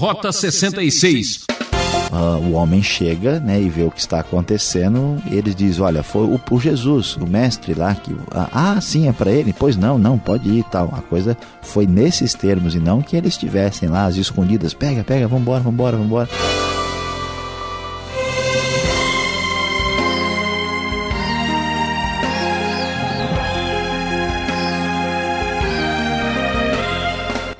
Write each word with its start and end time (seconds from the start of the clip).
Rota 0.00 0.32
66. 0.32 1.44
Uh, 2.10 2.48
o 2.48 2.52
homem 2.52 2.82
chega 2.82 3.38
né, 3.38 3.60
e 3.60 3.68
vê 3.68 3.82
o 3.82 3.90
que 3.90 4.00
está 4.00 4.20
acontecendo. 4.20 5.22
E 5.30 5.36
eles 5.36 5.54
dizem: 5.54 5.84
Olha, 5.84 6.02
foi 6.02 6.22
o, 6.22 6.40
o 6.50 6.58
Jesus, 6.58 7.16
o 7.16 7.26
mestre 7.26 7.74
lá. 7.74 7.94
que 7.94 8.16
Ah, 8.30 8.48
ah 8.50 8.80
sim, 8.80 9.08
é 9.08 9.12
para 9.12 9.30
ele? 9.30 9.52
Pois 9.52 9.76
não, 9.76 9.98
não, 9.98 10.18
pode 10.18 10.48
ir 10.48 10.60
e 10.60 10.62
tal. 10.62 10.88
A 10.96 11.02
coisa 11.02 11.36
foi 11.60 11.86
nesses 11.86 12.32
termos 12.32 12.74
e 12.74 12.78
não 12.78 13.02
que 13.02 13.14
eles 13.14 13.34
estivessem 13.34 13.90
lá, 13.90 14.06
as 14.06 14.16
escondidas: 14.16 14.72
Pega, 14.72 15.04
pega, 15.04 15.28
vambora, 15.28 15.60
vambora, 15.60 15.98
vambora. 15.98 16.28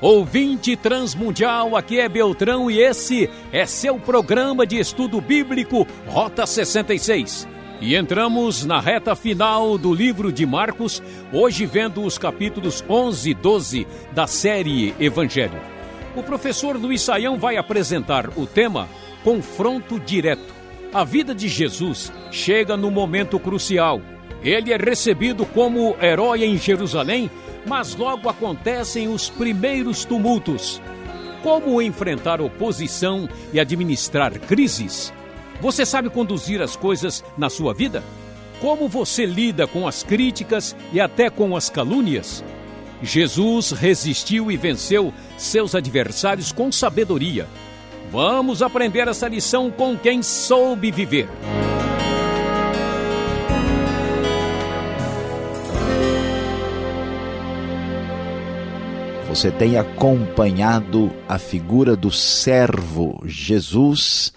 Ouvinte 0.01 0.75
transmundial, 0.75 1.77
aqui 1.77 1.99
é 1.99 2.09
Beltrão 2.09 2.71
e 2.71 2.81
esse 2.81 3.29
é 3.51 3.67
seu 3.67 3.99
programa 3.99 4.65
de 4.65 4.79
estudo 4.79 5.21
bíblico 5.21 5.85
Rota 6.07 6.47
66. 6.47 7.47
E 7.79 7.95
entramos 7.95 8.65
na 8.65 8.79
reta 8.79 9.15
final 9.15 9.77
do 9.77 9.93
livro 9.93 10.31
de 10.31 10.43
Marcos, 10.43 11.03
hoje 11.31 11.67
vendo 11.67 12.03
os 12.03 12.17
capítulos 12.17 12.83
11 12.89 13.29
e 13.29 13.33
12 13.35 13.87
da 14.11 14.25
série 14.25 14.95
Evangelho. 14.99 15.61
O 16.15 16.23
professor 16.23 16.75
Luiz 16.77 17.03
Saião 17.03 17.37
vai 17.37 17.57
apresentar 17.57 18.27
o 18.35 18.47
tema 18.47 18.89
Confronto 19.23 19.99
Direto. 19.99 20.51
A 20.91 21.03
vida 21.03 21.35
de 21.35 21.47
Jesus 21.47 22.11
chega 22.31 22.75
no 22.75 22.89
momento 22.89 23.39
crucial. 23.39 24.01
Ele 24.43 24.73
é 24.73 24.77
recebido 24.77 25.45
como 25.45 25.95
herói 26.01 26.43
em 26.43 26.57
Jerusalém 26.57 27.29
mas 27.65 27.95
logo 27.95 28.29
acontecem 28.29 29.07
os 29.07 29.29
primeiros 29.29 30.05
tumultos. 30.05 30.81
Como 31.43 31.81
enfrentar 31.81 32.39
oposição 32.41 33.27
e 33.51 33.59
administrar 33.59 34.39
crises? 34.39 35.11
Você 35.59 35.85
sabe 35.85 36.09
conduzir 36.09 36.61
as 36.61 36.75
coisas 36.75 37.23
na 37.37 37.49
sua 37.49 37.73
vida? 37.73 38.03
Como 38.59 38.87
você 38.87 39.25
lida 39.25 39.65
com 39.65 39.87
as 39.87 40.03
críticas 40.03 40.75
e 40.93 40.99
até 40.99 41.29
com 41.29 41.55
as 41.55 41.69
calúnias? 41.69 42.43
Jesus 43.01 43.71
resistiu 43.71 44.51
e 44.51 44.57
venceu 44.57 45.11
seus 45.37 45.73
adversários 45.73 46.51
com 46.51 46.71
sabedoria. 46.71 47.47
Vamos 48.11 48.61
aprender 48.61 49.07
essa 49.07 49.27
lição 49.27 49.71
com 49.71 49.97
quem 49.97 50.21
soube 50.21 50.91
viver. 50.91 51.27
Você 59.31 59.49
tem 59.49 59.77
acompanhado 59.77 61.09
a 61.25 61.39
figura 61.39 61.95
do 61.95 62.11
servo 62.11 63.23
Jesus 63.25 64.33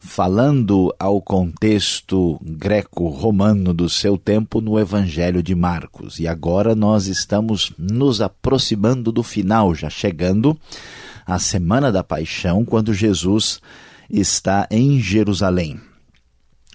falando 0.00 0.92
ao 0.98 1.22
contexto 1.22 2.40
greco-romano 2.42 3.72
do 3.72 3.88
seu 3.88 4.18
tempo 4.18 4.60
no 4.60 4.80
Evangelho 4.80 5.44
de 5.44 5.54
Marcos. 5.54 6.18
E 6.18 6.26
agora 6.26 6.74
nós 6.74 7.06
estamos 7.06 7.72
nos 7.78 8.20
aproximando 8.20 9.12
do 9.12 9.22
final, 9.22 9.76
já 9.76 9.88
chegando 9.88 10.58
à 11.24 11.38
Semana 11.38 11.92
da 11.92 12.02
Paixão, 12.02 12.64
quando 12.64 12.92
Jesus 12.92 13.60
está 14.10 14.66
em 14.72 14.98
Jerusalém. 14.98 15.80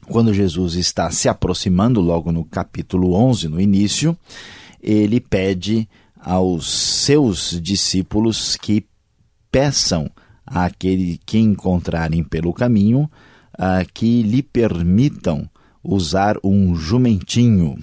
Quando 0.05 0.33
Jesus 0.33 0.75
está 0.75 1.11
se 1.11 1.27
aproximando, 1.27 1.99
logo 1.99 2.31
no 2.31 2.45
capítulo 2.45 3.13
11, 3.13 3.49
no 3.49 3.59
início, 3.59 4.17
ele 4.81 5.19
pede 5.19 5.85
aos 6.27 6.69
seus 6.69 7.57
discípulos 7.61 8.57
que 8.57 8.85
peçam 9.49 10.11
àquele 10.45 11.17
que 11.25 11.37
encontrarem 11.37 12.21
pelo 12.21 12.51
caminho 12.51 13.09
uh, 13.53 13.87
que 13.93 14.23
lhe 14.23 14.43
permitam 14.43 15.49
usar 15.81 16.35
um 16.43 16.75
jumentinho. 16.75 17.77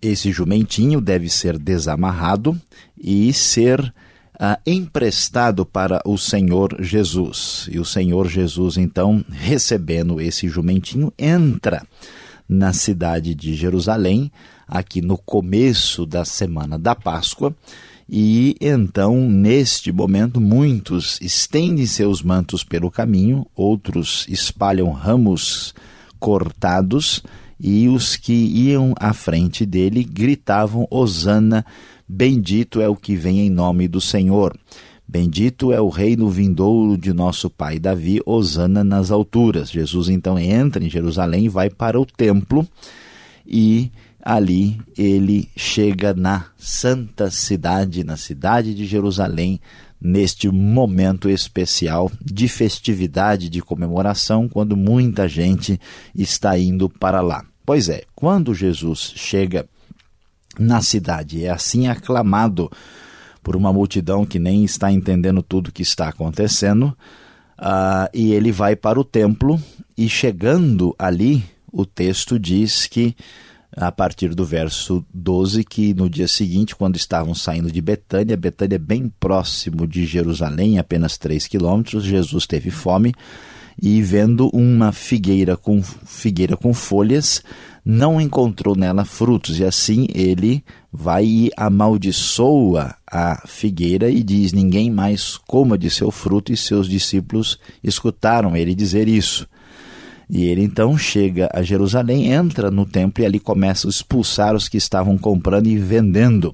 Esse 0.00 0.30
jumentinho 0.30 1.00
deve 1.00 1.28
ser 1.28 1.58
desamarrado 1.58 2.56
e 2.96 3.32
ser 3.32 3.80
uh, 3.80 4.56
emprestado 4.64 5.66
para 5.66 6.00
o 6.06 6.16
Senhor 6.16 6.76
Jesus. 6.78 7.68
E 7.68 7.80
o 7.80 7.84
Senhor 7.84 8.28
Jesus, 8.28 8.76
então, 8.76 9.24
recebendo 9.28 10.20
esse 10.20 10.46
jumentinho, 10.46 11.12
entra 11.18 11.84
na 12.48 12.72
cidade 12.72 13.34
de 13.34 13.54
Jerusalém 13.54 14.30
aqui 14.66 15.00
no 15.00 15.16
começo 15.16 16.06
da 16.06 16.24
semana 16.24 16.78
da 16.78 16.94
Páscoa. 16.94 17.54
E 18.08 18.56
então, 18.60 19.28
neste 19.28 19.90
momento, 19.90 20.40
muitos 20.40 21.18
estendem 21.20 21.86
seus 21.86 22.22
mantos 22.22 22.62
pelo 22.62 22.90
caminho, 22.90 23.46
outros 23.56 24.26
espalham 24.28 24.90
ramos 24.90 25.74
cortados, 26.18 27.22
e 27.58 27.88
os 27.88 28.16
que 28.16 28.32
iam 28.32 28.94
à 28.98 29.14
frente 29.14 29.64
dele 29.64 30.04
gritavam: 30.04 30.86
Hosana, 30.90 31.64
bendito 32.06 32.80
é 32.80 32.88
o 32.88 32.96
que 32.96 33.16
vem 33.16 33.40
em 33.40 33.50
nome 33.50 33.88
do 33.88 34.00
Senhor. 34.00 34.54
Bendito 35.06 35.70
é 35.70 35.80
o 35.80 35.88
reino 35.88 36.28
vindouro 36.28 36.96
de 36.98 37.12
nosso 37.12 37.48
pai 37.48 37.78
Davi, 37.78 38.20
Hosana 38.24 38.82
nas 38.82 39.10
alturas. 39.10 39.70
Jesus 39.70 40.08
então 40.08 40.38
entra 40.38 40.82
em 40.82 40.90
Jerusalém, 40.90 41.48
vai 41.48 41.70
para 41.70 42.00
o 42.00 42.06
templo 42.06 42.66
e 43.46 43.92
ali 44.24 44.80
ele 44.96 45.50
chega 45.54 46.14
na 46.14 46.46
santa 46.56 47.30
cidade, 47.30 48.02
na 48.02 48.16
cidade 48.16 48.74
de 48.74 48.86
Jerusalém, 48.86 49.60
neste 50.00 50.48
momento 50.48 51.28
especial 51.28 52.10
de 52.24 52.48
festividade, 52.48 53.50
de 53.50 53.60
comemoração, 53.60 54.48
quando 54.48 54.76
muita 54.76 55.28
gente 55.28 55.78
está 56.14 56.58
indo 56.58 56.88
para 56.88 57.20
lá. 57.20 57.44
Pois 57.66 57.90
é, 57.90 58.04
quando 58.14 58.54
Jesus 58.54 59.12
chega 59.14 59.66
na 60.58 60.80
cidade, 60.80 61.44
é 61.44 61.50
assim 61.50 61.86
aclamado 61.88 62.70
por 63.42 63.54
uma 63.54 63.72
multidão 63.74 64.24
que 64.24 64.38
nem 64.38 64.64
está 64.64 64.90
entendendo 64.90 65.42
tudo 65.42 65.72
que 65.72 65.82
está 65.82 66.08
acontecendo, 66.08 66.96
uh, 67.58 68.08
e 68.14 68.32
ele 68.32 68.50
vai 68.50 68.74
para 68.74 68.98
o 68.98 69.04
templo, 69.04 69.60
e 69.96 70.08
chegando 70.08 70.94
ali, 70.98 71.44
o 71.70 71.84
texto 71.84 72.38
diz 72.38 72.86
que 72.86 73.14
a 73.76 73.90
partir 73.90 74.34
do 74.34 74.44
verso 74.44 75.04
12, 75.12 75.64
que 75.64 75.94
no 75.94 76.08
dia 76.08 76.28
seguinte, 76.28 76.76
quando 76.76 76.96
estavam 76.96 77.34
saindo 77.34 77.70
de 77.70 77.80
Betânia, 77.80 78.36
Betânia 78.36 78.76
é 78.76 78.78
bem 78.78 79.12
próximo 79.20 79.86
de 79.86 80.06
Jerusalém, 80.06 80.78
apenas 80.78 81.18
3 81.18 81.46
quilômetros, 81.46 82.04
Jesus 82.04 82.46
teve 82.46 82.70
fome 82.70 83.14
e 83.80 84.00
vendo 84.02 84.48
uma 84.52 84.92
figueira 84.92 85.56
com 85.56 85.82
figueira 85.82 86.56
com 86.56 86.72
folhas, 86.72 87.42
não 87.84 88.20
encontrou 88.20 88.76
nela 88.76 89.04
frutos, 89.04 89.58
e 89.58 89.64
assim 89.64 90.06
ele 90.14 90.64
vai 90.92 91.24
e 91.24 91.50
amaldiçoa 91.56 92.94
a 93.10 93.42
figueira 93.46 94.08
e 94.08 94.22
diz: 94.22 94.52
Ninguém 94.52 94.90
mais 94.90 95.36
coma 95.36 95.76
de 95.76 95.90
seu 95.90 96.10
fruto, 96.10 96.52
e 96.52 96.56
seus 96.56 96.88
discípulos 96.88 97.58
escutaram 97.82 98.56
ele 98.56 98.74
dizer 98.74 99.08
isso. 99.08 99.46
E 100.28 100.44
ele 100.44 100.62
então 100.62 100.96
chega 100.96 101.48
a 101.52 101.62
Jerusalém, 101.62 102.32
entra 102.32 102.70
no 102.70 102.86
templo 102.86 103.22
e 103.22 103.26
ali 103.26 103.38
começa 103.38 103.86
a 103.86 103.90
expulsar 103.90 104.54
os 104.54 104.68
que 104.68 104.76
estavam 104.76 105.18
comprando 105.18 105.66
e 105.66 105.76
vendendo. 105.78 106.52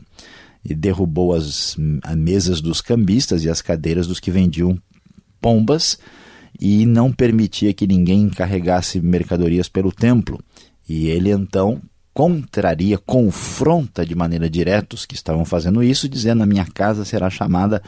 E 0.64 0.74
derrubou 0.74 1.32
as, 1.32 1.76
as 2.02 2.16
mesas 2.16 2.60
dos 2.60 2.80
cambistas 2.80 3.44
e 3.44 3.48
as 3.50 3.62
cadeiras 3.62 4.06
dos 4.06 4.20
que 4.20 4.30
vendiam 4.30 4.78
pombas 5.40 5.98
e 6.60 6.84
não 6.84 7.10
permitia 7.10 7.72
que 7.72 7.86
ninguém 7.86 8.28
carregasse 8.28 9.00
mercadorias 9.00 9.68
pelo 9.68 9.90
templo. 9.90 10.38
E 10.88 11.08
ele 11.08 11.30
então 11.30 11.80
contraria, 12.12 12.98
confronta 12.98 14.04
de 14.04 14.14
maneira 14.14 14.50
direta 14.50 14.94
os 14.94 15.06
que 15.06 15.14
estavam 15.14 15.44
fazendo 15.44 15.82
isso, 15.82 16.08
dizendo: 16.08 16.42
A 16.42 16.46
minha 16.46 16.66
casa 16.66 17.04
será 17.04 17.30
chamada 17.30 17.82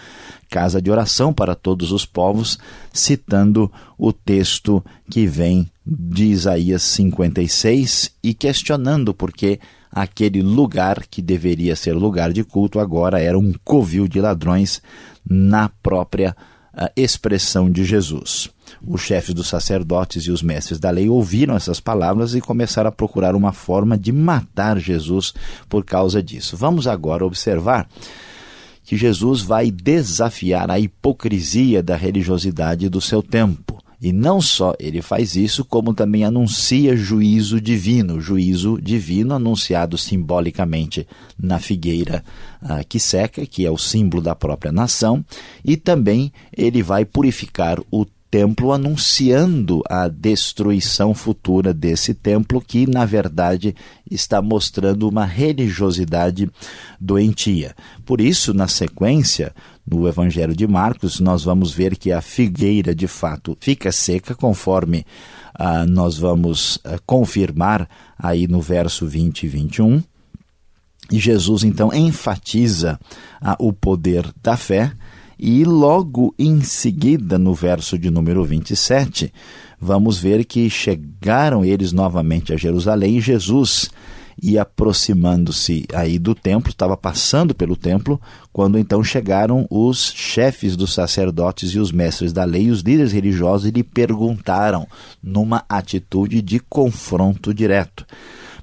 casa 0.49 0.81
de 0.81 0.91
oração 0.91 1.33
para 1.33 1.55
todos 1.55 1.93
os 1.93 2.07
povos, 2.07 2.59
citando 2.93 3.71
o 3.99 4.13
texto 4.13 4.85
que 5.11 5.27
vem 5.27 5.71
de 5.85 6.27
Isaías 6.27 6.83
56 6.83 8.13
e 8.23 8.33
questionando 8.33 9.13
porque 9.13 9.59
aquele 9.91 10.41
lugar 10.41 11.05
que 11.11 11.21
deveria 11.21 11.77
ser 11.77 11.93
lugar 11.93 12.33
de 12.33 12.45
culto 12.45 12.79
agora 12.79 13.21
era 13.21 13.39
um 13.39 13.53
covil 13.65 14.09
de 14.09 14.21
ladrões 14.21 14.81
na 15.29 15.69
própria 15.69 16.37
uh, 16.75 16.89
expressão 16.97 17.71
de 17.71 17.85
Jesus. 17.85 18.49
Os 18.87 19.01
chefes 19.01 19.35
dos 19.35 19.49
sacerdotes 19.49 20.25
e 20.25 20.31
os 20.31 20.43
mestres 20.43 20.81
da 20.81 20.91
lei 20.91 21.09
ouviram 21.09 21.55
essas 21.55 21.79
palavras 21.79 22.35
e 22.35 22.41
começaram 22.41 22.89
a 22.89 22.93
procurar 22.93 23.35
uma 23.35 23.53
forma 23.53 23.97
de 23.97 24.11
matar 24.11 24.79
Jesus 24.79 25.33
por 25.69 25.85
causa 25.85 26.23
disso. 26.23 26.57
Vamos 26.57 26.87
agora 26.87 27.25
observar 27.25 27.89
que 28.83 28.97
Jesus 28.97 29.41
vai 29.41 29.71
desafiar 29.71 30.71
a 30.71 30.81
hipocrisia 30.81 31.83
da 31.83 31.97
religiosidade 31.97 32.89
do 32.89 33.01
seu 33.01 33.23
tempo. 33.23 33.83
E 34.01 34.13
não 34.13 34.41
só 34.41 34.75
ele 34.81 35.01
faz 35.01 35.37
isso, 35.37 35.65
como 35.65 35.95
também 35.95 36.25
anuncia 36.25 36.97
juízo 36.97 37.61
divino, 37.61 38.21
juízo 38.21 38.81
divino 38.83 39.33
anunciado 39.33 39.97
simbolicamente 39.97 41.07
na 41.39 41.61
figueira 41.61 42.25
ah, 42.61 42.83
que 42.83 42.99
seca, 42.99 43.47
que 43.47 43.65
é 43.65 43.71
o 43.71 43.79
símbolo 43.79 44.21
da 44.21 44.35
própria 44.35 44.73
nação, 44.73 45.25
e 45.65 45.77
também 45.77 46.33
ele 46.53 46.83
vai 46.83 47.05
purificar 47.05 47.79
o 47.93 48.05
templo 48.33 48.73
anunciando 48.73 49.83
a 49.91 50.09
destruição 50.09 51.13
futura 51.13 51.75
desse 51.75 52.15
templo, 52.15 52.63
que 52.63 52.87
na 52.87 53.05
verdade 53.05 53.77
está 54.11 54.41
mostrando 54.41 55.07
uma 55.07 55.27
religiosidade 55.27 56.51
doentia. 56.99 57.77
Por 58.07 58.23
isso, 58.23 58.55
na 58.55 58.67
sequência, 58.67 59.55
no 59.87 60.09
Evangelho 60.09 60.57
de 60.57 60.67
Marcos, 60.67 61.21
nós 61.21 61.45
vamos 61.45 61.73
ver 61.73 61.95
que 61.95 62.11
a 62.11 62.23
figueira 62.23 62.95
de 62.95 63.07
fato 63.07 63.55
fica 63.61 63.93
seca, 63.93 64.35
conforme 64.35 65.05
ah, 65.55 65.85
nós 65.85 66.17
vamos 66.17 66.79
ah, 66.85 66.99
confirmar 67.05 67.87
aí 68.19 68.49
no 68.49 68.63
verso 68.63 69.07
20 69.07 69.43
e 69.43 69.49
21. 69.49 70.03
E 71.11 71.19
Jesus 71.19 71.65
então 71.65 71.93
enfatiza 71.93 72.99
ah, 73.43 73.57
o 73.59 73.75
poder 73.75 74.33
da 74.43 74.57
fé 74.57 74.91
e 75.45 75.65
logo 75.65 76.33
em 76.39 76.63
seguida, 76.63 77.37
no 77.37 77.53
verso 77.53 77.99
de 77.99 78.13
número 78.13 78.45
27, 78.45 79.33
vamos 79.81 80.17
ver 80.17 80.45
que 80.45 80.71
chegaram 80.71 81.65
eles 81.65 81.91
novamente 81.91 82.53
a 82.53 82.57
Jerusalém 82.57 83.19
e 83.19 83.21
Jesus 83.21 83.91
ia 84.41 84.63
aproximando-se 84.63 85.85
aí 85.93 86.17
do 86.17 86.33
templo, 86.33 86.71
estava 86.71 86.97
passando 86.97 87.57
pelo 87.57 87.75
templo, 87.75 88.21
quando 88.53 88.79
então 88.79 89.03
chegaram 89.03 89.67
os 89.69 90.13
chefes 90.15 90.77
dos 90.77 90.95
sacerdotes 90.95 91.71
e 91.71 91.81
os 91.81 91.91
mestres 91.91 92.33
da 92.33 92.45
lei, 92.45 92.71
os 92.71 92.83
líderes 92.83 93.11
religiosos, 93.11 93.67
e 93.67 93.73
lhe 93.73 93.83
perguntaram 93.83 94.87
numa 95.21 95.65
atitude 95.69 96.41
de 96.41 96.61
confronto 96.61 97.53
direto 97.53 98.07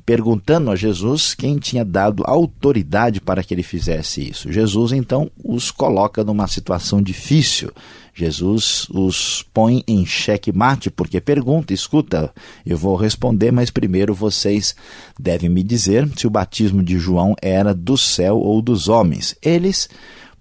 perguntando 0.09 0.71
a 0.71 0.75
Jesus 0.75 1.35
quem 1.35 1.59
tinha 1.59 1.85
dado 1.85 2.23
autoridade 2.25 3.21
para 3.21 3.43
que 3.43 3.53
ele 3.53 3.61
fizesse 3.61 4.27
isso. 4.27 4.51
Jesus 4.51 4.91
então 4.91 5.29
os 5.45 5.69
coloca 5.69 6.23
numa 6.23 6.47
situação 6.47 6.99
difícil. 6.99 7.71
Jesus 8.11 8.87
os 8.89 9.45
põe 9.53 9.83
em 9.87 10.03
xeque 10.07 10.51
mate 10.51 10.89
porque 10.89 11.21
pergunta, 11.21 11.75
escuta, 11.75 12.33
eu 12.65 12.75
vou 12.75 12.95
responder, 12.95 13.51
mas 13.51 13.69
primeiro 13.69 14.15
vocês 14.15 14.75
devem 15.19 15.47
me 15.47 15.61
dizer 15.61 16.09
se 16.17 16.25
o 16.25 16.31
batismo 16.31 16.81
de 16.81 16.97
João 16.97 17.35
era 17.39 17.71
do 17.71 17.95
céu 17.95 18.39
ou 18.39 18.63
dos 18.63 18.89
homens. 18.89 19.35
Eles 19.43 19.87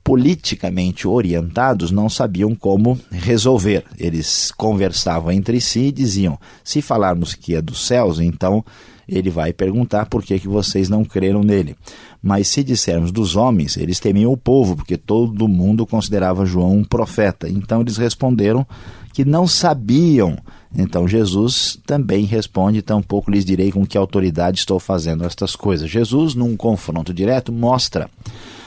politicamente 0.03 1.07
orientados 1.07 1.91
não 1.91 2.09
sabiam 2.09 2.55
como 2.55 2.99
resolver. 3.11 3.85
Eles 3.99 4.51
conversavam 4.51 5.31
entre 5.31 5.61
si 5.61 5.81
e 5.81 5.93
diziam: 5.93 6.39
se 6.65 6.81
falarmos 6.81 7.35
que 7.35 7.55
é 7.55 7.61
dos 7.61 7.87
céus, 7.87 8.19
então 8.19 8.65
ele 9.09 9.31
vai 9.31 9.53
perguntar 9.53 10.07
por 10.07 10.23
que, 10.23 10.39
que 10.39 10.49
vocês 10.49 10.89
não 10.89 11.05
creram 11.05 11.43
nele. 11.43 11.75
Mas 12.23 12.49
se 12.49 12.63
dissermos 12.63 13.11
dos 13.11 13.37
homens, 13.37 13.77
eles 13.77 13.99
temiam 13.99 14.31
o 14.31 14.37
povo, 14.37 14.77
porque 14.77 14.97
todo 14.97 15.49
mundo 15.49 15.87
considerava 15.87 16.45
João 16.45 16.77
um 16.77 16.85
profeta. 16.85 17.49
Então 17.49 17.81
eles 17.81 17.97
responderam 17.97 18.67
que 19.15 19.25
não 19.25 19.47
sabiam. 19.47 20.37
Então 20.77 21.09
Jesus 21.09 21.79
também 21.87 22.25
responde: 22.25 22.83
tampouco 22.83 23.31
lhes 23.31 23.45
direi 23.45 23.73
com 23.73 23.87
que 23.87 23.97
autoridade 23.97 24.59
estou 24.59 24.79
fazendo 24.79 25.25
estas 25.25 25.57
coisas. 25.57 25.91
Jesus, 25.91 26.35
num 26.35 26.57
confronto 26.57 27.15
direto, 27.15 27.51
mostra 27.51 28.11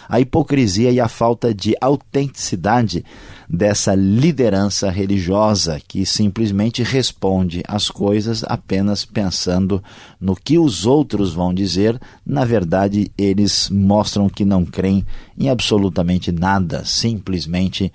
a 0.10 0.20
hipocrisia 0.20 0.92
e 0.92 1.00
a 1.00 1.08
falta 1.08 1.54
de 1.54 1.74
autenticidade 1.80 3.06
dessa 3.54 3.94
liderança 3.94 4.90
religiosa 4.90 5.82
que 5.86 6.06
simplesmente 6.06 6.84
responde 6.84 7.62
às 7.68 7.90
coisas 7.90 8.46
apenas 8.48 9.04
pensando 9.04 9.84
no 10.22 10.38
que 10.38 10.58
os 10.58 10.86
outros 10.86 11.34
vão 11.34 11.54
dizer. 11.54 12.00
Na 12.26 12.46
verdade, 12.46 13.12
eles 13.18 13.70
mostram 13.70 14.30
que 14.30 14.46
não 14.46 14.64
creem 14.64 15.06
em 15.38 15.50
absolutamente 15.50 16.32
nada, 16.32 16.86
simplesmente 16.86 17.92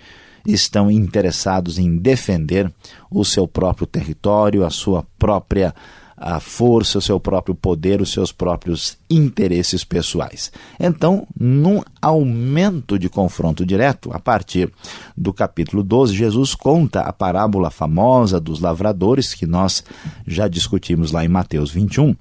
estão 0.46 0.90
interessados 0.90 1.78
em 1.78 1.96
defender 1.96 2.70
o 3.10 3.24
seu 3.24 3.48
próprio 3.48 3.86
território, 3.86 4.62
a 4.62 4.68
sua 4.70 5.06
própria 5.18 5.74
a 6.16 6.40
força, 6.40 6.98
o 6.98 7.02
seu 7.02 7.20
próprio 7.20 7.54
poder, 7.54 8.00
os 8.00 8.10
seus 8.10 8.32
próprios 8.32 8.96
interesses 9.10 9.84
pessoais. 9.84 10.50
Então, 10.80 11.26
num 11.38 11.82
aumento 12.00 12.98
de 12.98 13.08
confronto 13.08 13.66
direto, 13.66 14.10
a 14.12 14.18
partir 14.18 14.72
do 15.16 15.32
capítulo 15.32 15.82
12, 15.82 16.14
Jesus 16.14 16.54
conta 16.54 17.00
a 17.00 17.12
parábola 17.12 17.70
famosa 17.70 18.40
dos 18.40 18.60
lavradores, 18.60 19.34
que 19.34 19.46
nós 19.46 19.84
já 20.26 20.48
discutimos 20.48 21.12
lá 21.12 21.24
em 21.24 21.28
Mateus 21.28 21.70
21 21.70 22.14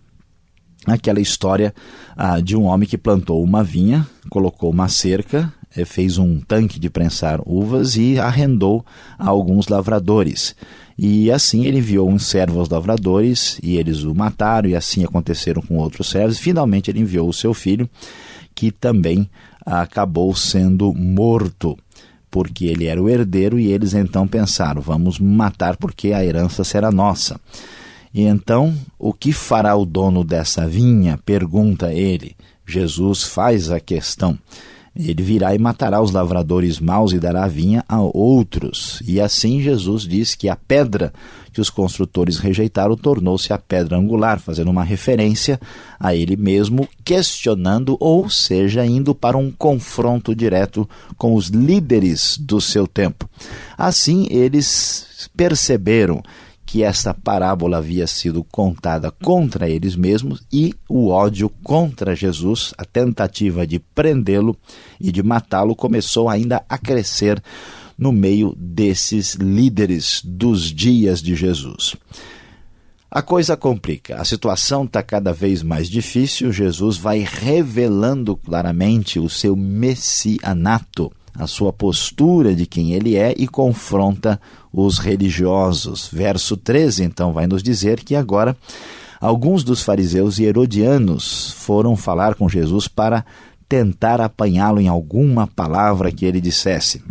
aquela 0.85 1.19
história 1.19 1.73
ah, 2.15 2.39
de 2.39 2.55
um 2.55 2.65
homem 2.65 2.87
que 2.87 2.97
plantou 2.97 3.43
uma 3.43 3.63
vinha, 3.63 4.05
colocou 4.29 4.69
uma 4.69 4.87
cerca, 4.87 5.51
eh, 5.75 5.83
fez 5.83 6.17
um 6.17 6.39
tanque 6.39 6.79
de 6.79 6.89
prensar 6.89 7.41
uvas 7.45 7.97
e 7.97 8.19
arrendou 8.19 8.85
a 9.17 9.27
alguns 9.27 9.67
lavradores. 9.67 10.55
E 10.97 11.29
assim 11.29 11.65
ele 11.65 11.79
enviou 11.79 12.09
um 12.09 12.17
servo 12.17 12.59
aos 12.59 12.69
lavradores 12.69 13.59
e 13.61 13.75
eles 13.75 14.03
o 14.03 14.15
mataram, 14.15 14.69
e 14.69 14.75
assim 14.75 15.03
aconteceram 15.03 15.61
com 15.61 15.77
outros 15.77 16.09
servos. 16.09 16.37
Finalmente 16.37 16.89
ele 16.89 17.01
enviou 17.01 17.27
o 17.27 17.33
seu 17.33 17.53
filho, 17.53 17.89
que 18.53 18.71
também 18.71 19.29
acabou 19.65 20.33
sendo 20.35 20.93
morto, 20.93 21.77
porque 22.31 22.65
ele 22.65 22.85
era 22.85 23.01
o 23.01 23.09
herdeiro, 23.09 23.59
e 23.59 23.71
eles 23.71 23.93
então 23.93 24.27
pensaram: 24.27 24.81
vamos 24.81 25.19
matar 25.19 25.75
porque 25.75 26.13
a 26.13 26.23
herança 26.23 26.63
será 26.63 26.91
nossa. 26.91 27.39
E 28.13 28.21
então, 28.21 28.73
o 28.97 29.11
que 29.11 29.33
fará 29.33 29.75
o 29.75 29.85
dono 29.85 30.23
dessa 30.23 30.65
vinha? 30.65 31.19
pergunta 31.25 31.91
ele. 31.91 32.33
Jesus 32.65 33.23
faz 33.23 33.69
a 33.69 33.79
questão. 33.79 34.39
Ele 34.95 35.21
virá 35.21 35.53
e 35.53 35.59
matará 35.59 36.01
os 36.01 36.11
lavradores 36.11 36.79
maus 36.79 37.11
e 37.11 37.19
dará 37.19 37.47
vinha 37.47 37.83
a 37.87 37.99
outros. 37.99 39.03
E 39.05 39.19
assim 39.19 39.61
Jesus 39.61 40.03
diz 40.03 40.35
que 40.35 40.47
a 40.47 40.55
pedra 40.55 41.11
que 41.51 41.61
os 41.61 41.69
construtores 41.69 42.37
rejeitaram 42.37 42.97
tornou-se 42.97 43.51
a 43.53 43.57
pedra 43.57 43.97
angular, 43.97 44.39
fazendo 44.39 44.69
uma 44.69 44.83
referência 44.83 45.59
a 45.97 46.13
ele 46.13 46.35
mesmo, 46.35 46.87
questionando, 47.03 47.95
ou 47.99 48.29
seja, 48.29 48.85
indo 48.85 49.15
para 49.15 49.37
um 49.37 49.49
confronto 49.49 50.35
direto 50.35 50.87
com 51.17 51.33
os 51.33 51.47
líderes 51.47 52.37
do 52.37 52.59
seu 52.59 52.85
tempo. 52.85 53.29
Assim, 53.77 54.27
eles 54.29 55.29
perceberam 55.35 56.21
que 56.65 56.83
esta 56.83 57.13
parábola 57.13 57.77
havia 57.77 58.07
sido 58.07 58.43
contada 58.43 59.11
contra 59.11 59.69
eles 59.69 59.95
mesmos 59.95 60.41
e 60.51 60.73
o 60.89 61.09
ódio 61.09 61.49
contra 61.63 62.15
Jesus, 62.15 62.73
a 62.77 62.83
tentativa 62.83 63.67
de 63.67 63.79
prendê-lo 63.79 64.57
e 64.99 65.11
de 65.11 65.21
matá-lo, 65.21 65.75
começou 65.75 66.27
ainda 66.27 66.63
a 66.67 66.77
crescer 66.77 67.41
no 67.97 68.11
meio 68.11 68.55
desses 68.57 69.35
líderes 69.35 70.21
dos 70.23 70.63
dias 70.73 71.21
de 71.21 71.35
Jesus. 71.35 71.95
A 73.09 73.21
coisa 73.21 73.55
complica, 73.55 74.19
a 74.19 74.25
situação 74.25 74.83
está 74.83 75.01
cada 75.01 75.31
vez 75.31 75.63
mais 75.63 75.87
difícil. 75.89 76.51
Jesus 76.51 76.97
vai 76.97 77.19
revelando 77.19 78.35
claramente 78.35 79.19
o 79.19 79.29
seu 79.29 79.55
messianato 79.55 81.11
a 81.37 81.47
sua 81.47 81.73
postura 81.73 82.55
de 82.55 82.65
quem 82.65 82.93
ele 82.93 83.15
é 83.15 83.33
e 83.37 83.47
confronta 83.47 84.39
os 84.75 84.99
religiosos. 84.99 86.09
Verso 86.11 86.57
13, 86.57 87.03
então, 87.03 87.31
vai 87.31 87.47
nos 87.47 87.63
dizer 87.63 88.03
que 88.03 88.13
agora 88.13 88.57
alguns 89.21 89.63
dos 89.63 89.81
fariseus 89.81 90.37
e 90.37 90.43
herodianos 90.43 91.51
foram 91.51 91.95
falar 91.95 92.35
com 92.35 92.49
Jesus 92.49 92.87
para 92.87 93.25
tentar 93.69 94.19
apanhá-lo 94.19 94.81
em 94.81 94.89
alguma 94.89 95.47
palavra 95.47 96.11
que 96.11 96.25
ele 96.25 96.41
dissesse. 96.41 97.01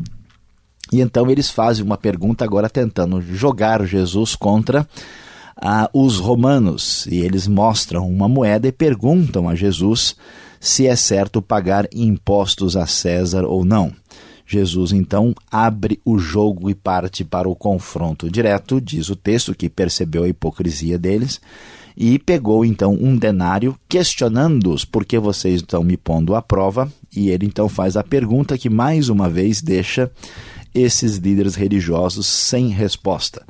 E 0.92 1.00
então 1.00 1.30
eles 1.30 1.50
fazem 1.50 1.82
uma 1.82 1.96
pergunta 1.96 2.44
agora 2.44 2.68
tentando 2.68 3.20
jogar 3.22 3.84
Jesus 3.86 4.36
contra 4.36 4.86
ah, 5.56 5.88
os 5.92 6.18
romanos. 6.18 7.06
E 7.06 7.16
eles 7.16 7.48
mostram 7.48 8.06
uma 8.06 8.28
moeda 8.28 8.68
e 8.68 8.72
perguntam 8.72 9.48
a 9.48 9.54
Jesus 9.54 10.14
se 10.60 10.86
é 10.86 10.94
certo 10.94 11.40
pagar 11.40 11.88
impostos 11.92 12.76
a 12.76 12.86
César 12.86 13.44
ou 13.44 13.64
não. 13.64 13.92
Jesus 14.46 14.92
então 14.92 15.34
abre 15.50 16.00
o 16.04 16.18
jogo 16.18 16.68
e 16.68 16.74
parte 16.74 17.24
para 17.24 17.48
o 17.48 17.56
confronto 17.56 18.30
direto, 18.30 18.80
diz 18.80 19.08
o 19.08 19.16
texto 19.16 19.54
que 19.54 19.68
percebeu 19.68 20.24
a 20.24 20.28
hipocrisia 20.28 20.98
deles, 20.98 21.40
e 21.96 22.18
pegou 22.18 22.64
então 22.64 22.92
um 22.92 23.16
denário, 23.16 23.78
questionando-os 23.88 24.84
por 24.84 25.04
que 25.04 25.18
vocês 25.18 25.56
estão 25.56 25.84
me 25.84 25.96
pondo 25.96 26.34
à 26.34 26.42
prova, 26.42 26.92
e 27.14 27.30
ele 27.30 27.46
então 27.46 27.68
faz 27.68 27.96
a 27.96 28.02
pergunta 28.02 28.58
que 28.58 28.68
mais 28.68 29.08
uma 29.08 29.28
vez 29.28 29.62
deixa 29.62 30.10
esses 30.74 31.16
líderes 31.16 31.54
religiosos 31.54 32.26
sem 32.26 32.68
resposta. 32.68 33.46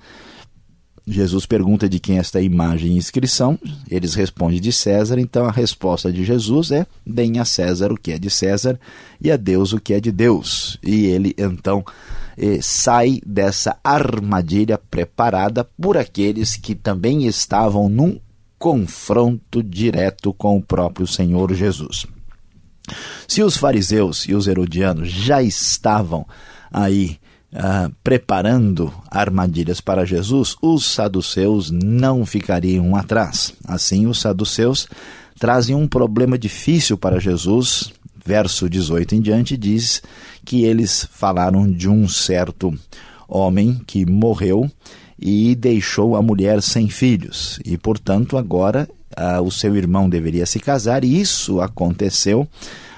Jesus 1.06 1.44
pergunta 1.44 1.86
de 1.86 2.00
quem 2.00 2.16
é 2.16 2.20
esta 2.20 2.40
imagem 2.40 2.92
e 2.92 2.96
inscrição, 2.96 3.58
eles 3.90 4.14
respondem 4.14 4.58
de 4.58 4.72
César, 4.72 5.18
então 5.18 5.44
a 5.44 5.50
resposta 5.50 6.10
de 6.10 6.24
Jesus 6.24 6.70
é: 6.70 6.86
deem 7.06 7.38
a 7.38 7.44
César 7.44 7.92
o 7.92 7.96
que 7.96 8.12
é 8.12 8.18
de 8.18 8.30
César 8.30 8.80
e 9.20 9.30
a 9.30 9.36
Deus 9.36 9.74
o 9.74 9.80
que 9.80 9.92
é 9.92 10.00
de 10.00 10.10
Deus. 10.10 10.78
E 10.82 11.04
ele 11.04 11.34
então 11.36 11.84
eh, 12.38 12.58
sai 12.62 13.20
dessa 13.26 13.76
armadilha 13.84 14.78
preparada 14.78 15.64
por 15.78 15.98
aqueles 15.98 16.56
que 16.56 16.74
também 16.74 17.26
estavam 17.26 17.88
num 17.90 18.18
confronto 18.58 19.62
direto 19.62 20.32
com 20.32 20.56
o 20.56 20.62
próprio 20.62 21.06
Senhor 21.06 21.52
Jesus. 21.52 22.06
Se 23.28 23.42
os 23.42 23.58
fariseus 23.58 24.26
e 24.26 24.34
os 24.34 24.46
herodianos 24.46 25.10
já 25.10 25.42
estavam 25.42 26.26
aí 26.72 27.18
uh, 27.54 27.92
preparando 28.02 28.92
armadilhas 29.10 29.80
para 29.80 30.04
Jesus, 30.04 30.56
os 30.60 30.84
saduceus 30.84 31.70
não 31.70 32.26
ficariam 32.26 32.96
atrás. 32.96 33.54
Assim, 33.66 34.06
os 34.06 34.20
saduceus 34.20 34.88
trazem 35.38 35.74
um 35.74 35.86
problema 35.86 36.36
difícil 36.36 36.98
para 36.98 37.20
Jesus. 37.20 37.92
Verso 38.26 38.70
18 38.70 39.16
em 39.16 39.20
diante 39.20 39.56
diz 39.56 40.02
que 40.44 40.64
eles 40.64 41.06
falaram 41.12 41.70
de 41.70 41.88
um 41.88 42.08
certo 42.08 42.74
homem 43.28 43.80
que 43.86 44.06
morreu 44.06 44.70
e 45.18 45.54
deixou 45.54 46.16
a 46.16 46.22
mulher 46.22 46.60
sem 46.62 46.88
filhos, 46.88 47.60
e 47.64 47.78
portanto 47.78 48.36
agora 48.36 48.88
uh, 49.16 49.42
o 49.42 49.50
seu 49.50 49.76
irmão 49.76 50.08
deveria 50.08 50.44
se 50.44 50.58
casar, 50.58 51.04
e 51.04 51.20
isso 51.20 51.60
aconteceu 51.60 52.48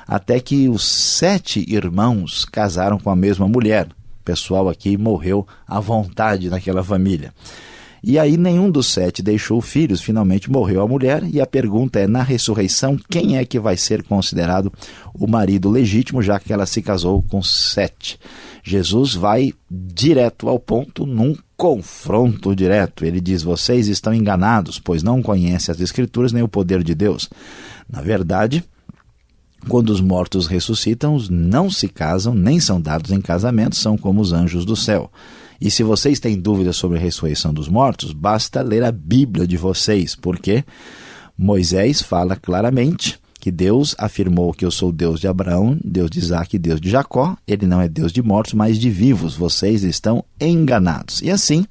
até 0.06 0.40
que 0.40 0.68
os 0.68 0.84
sete 0.84 1.64
irmãos 1.68 2.44
casaram 2.44 2.98
com 2.98 3.10
a 3.10 3.16
mesma 3.16 3.46
mulher. 3.48 3.88
Pessoal 4.26 4.68
aqui 4.68 4.96
morreu 4.96 5.46
à 5.68 5.78
vontade 5.78 6.50
naquela 6.50 6.82
família. 6.82 7.32
E 8.02 8.18
aí 8.18 8.36
nenhum 8.36 8.68
dos 8.68 8.88
sete 8.88 9.22
deixou 9.22 9.60
filhos, 9.60 10.00
finalmente 10.00 10.50
morreu 10.50 10.82
a 10.82 10.88
mulher, 10.88 11.22
e 11.32 11.40
a 11.40 11.46
pergunta 11.46 12.00
é: 12.00 12.08
na 12.08 12.24
ressurreição, 12.24 12.98
quem 13.08 13.38
é 13.38 13.44
que 13.44 13.60
vai 13.60 13.76
ser 13.76 14.02
considerado 14.02 14.72
o 15.14 15.28
marido 15.28 15.70
legítimo, 15.70 16.20
já 16.20 16.40
que 16.40 16.52
ela 16.52 16.66
se 16.66 16.82
casou 16.82 17.22
com 17.22 17.40
sete? 17.40 18.18
Jesus 18.64 19.14
vai 19.14 19.52
direto 19.70 20.48
ao 20.48 20.58
ponto 20.58 21.06
num 21.06 21.36
confronto 21.56 22.54
direto. 22.54 23.04
Ele 23.04 23.20
diz: 23.20 23.44
Vocês 23.44 23.86
estão 23.86 24.12
enganados, 24.12 24.80
pois 24.80 25.04
não 25.04 25.22
conhecem 25.22 25.72
as 25.72 25.80
Escrituras 25.80 26.32
nem 26.32 26.42
o 26.42 26.48
poder 26.48 26.82
de 26.82 26.96
Deus. 26.96 27.30
Na 27.88 28.02
verdade, 28.02 28.64
quando 29.68 29.90
os 29.90 30.00
mortos 30.00 30.46
ressuscitam, 30.46 31.18
não 31.30 31.70
se 31.70 31.88
casam 31.88 32.34
nem 32.34 32.60
são 32.60 32.80
dados 32.80 33.10
em 33.10 33.20
casamento, 33.20 33.76
são 33.76 33.96
como 33.96 34.20
os 34.20 34.32
anjos 34.32 34.64
do 34.64 34.76
céu. 34.76 35.10
E 35.60 35.70
se 35.70 35.82
vocês 35.82 36.20
têm 36.20 36.38
dúvidas 36.38 36.76
sobre 36.76 36.98
a 36.98 37.00
ressurreição 37.00 37.52
dos 37.52 37.68
mortos, 37.68 38.12
basta 38.12 38.62
ler 38.62 38.84
a 38.84 38.92
Bíblia 38.92 39.46
de 39.46 39.56
vocês, 39.56 40.14
porque 40.14 40.64
Moisés 41.36 42.02
fala 42.02 42.36
claramente 42.36 43.18
que 43.40 43.50
Deus 43.50 43.94
afirmou 43.98 44.52
que 44.52 44.64
eu 44.64 44.70
sou 44.70 44.90
Deus 44.90 45.20
de 45.20 45.28
Abraão, 45.28 45.78
Deus 45.84 46.10
de 46.10 46.18
Isaac 46.18 46.56
e 46.56 46.58
Deus 46.58 46.80
de 46.80 46.90
Jacó. 46.90 47.36
Ele 47.46 47.64
não 47.66 47.80
é 47.80 47.88
Deus 47.88 48.12
de 48.12 48.20
mortos, 48.20 48.54
mas 48.54 48.76
de 48.78 48.90
vivos. 48.90 49.36
Vocês 49.36 49.84
estão 49.84 50.24
enganados. 50.40 51.22
E 51.22 51.30
assim, 51.30 51.64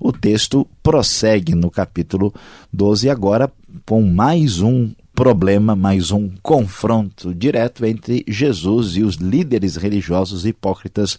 o 0.00 0.12
texto 0.12 0.66
prossegue 0.82 1.54
no 1.54 1.70
capítulo 1.70 2.34
12 2.72 3.08
agora 3.08 3.52
com 3.86 4.02
mais 4.02 4.60
um 4.60 4.90
problema, 5.14 5.76
mais 5.76 6.10
um 6.10 6.30
confronto 6.42 7.34
direto 7.34 7.84
entre 7.84 8.24
Jesus 8.26 8.96
e 8.96 9.02
os 9.02 9.16
líderes 9.16 9.76
religiosos 9.76 10.46
hipócritas 10.46 11.18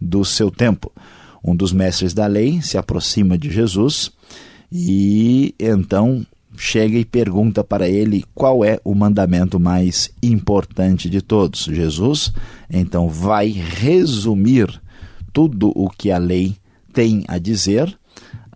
do 0.00 0.24
seu 0.24 0.50
tempo 0.50 0.92
um 1.44 1.54
dos 1.54 1.72
mestres 1.72 2.14
da 2.14 2.26
lei 2.26 2.62
se 2.62 2.78
aproxima 2.78 3.36
de 3.36 3.50
Jesus 3.50 4.10
e 4.72 5.54
então 5.60 6.26
chega 6.56 6.96
e 6.96 7.04
pergunta 7.04 7.62
para 7.62 7.86
ele 7.86 8.24
qual 8.34 8.64
é 8.64 8.80
o 8.82 8.94
mandamento 8.94 9.60
mais 9.60 10.10
importante 10.22 11.10
de 11.10 11.20
todos. 11.20 11.64
Jesus 11.64 12.32
então 12.70 13.08
vai 13.08 13.48
resumir 13.48 14.80
tudo 15.32 15.70
o 15.74 15.90
que 15.90 16.10
a 16.10 16.18
lei 16.18 16.56
tem 16.92 17.24
a 17.28 17.38
dizer 17.38 17.94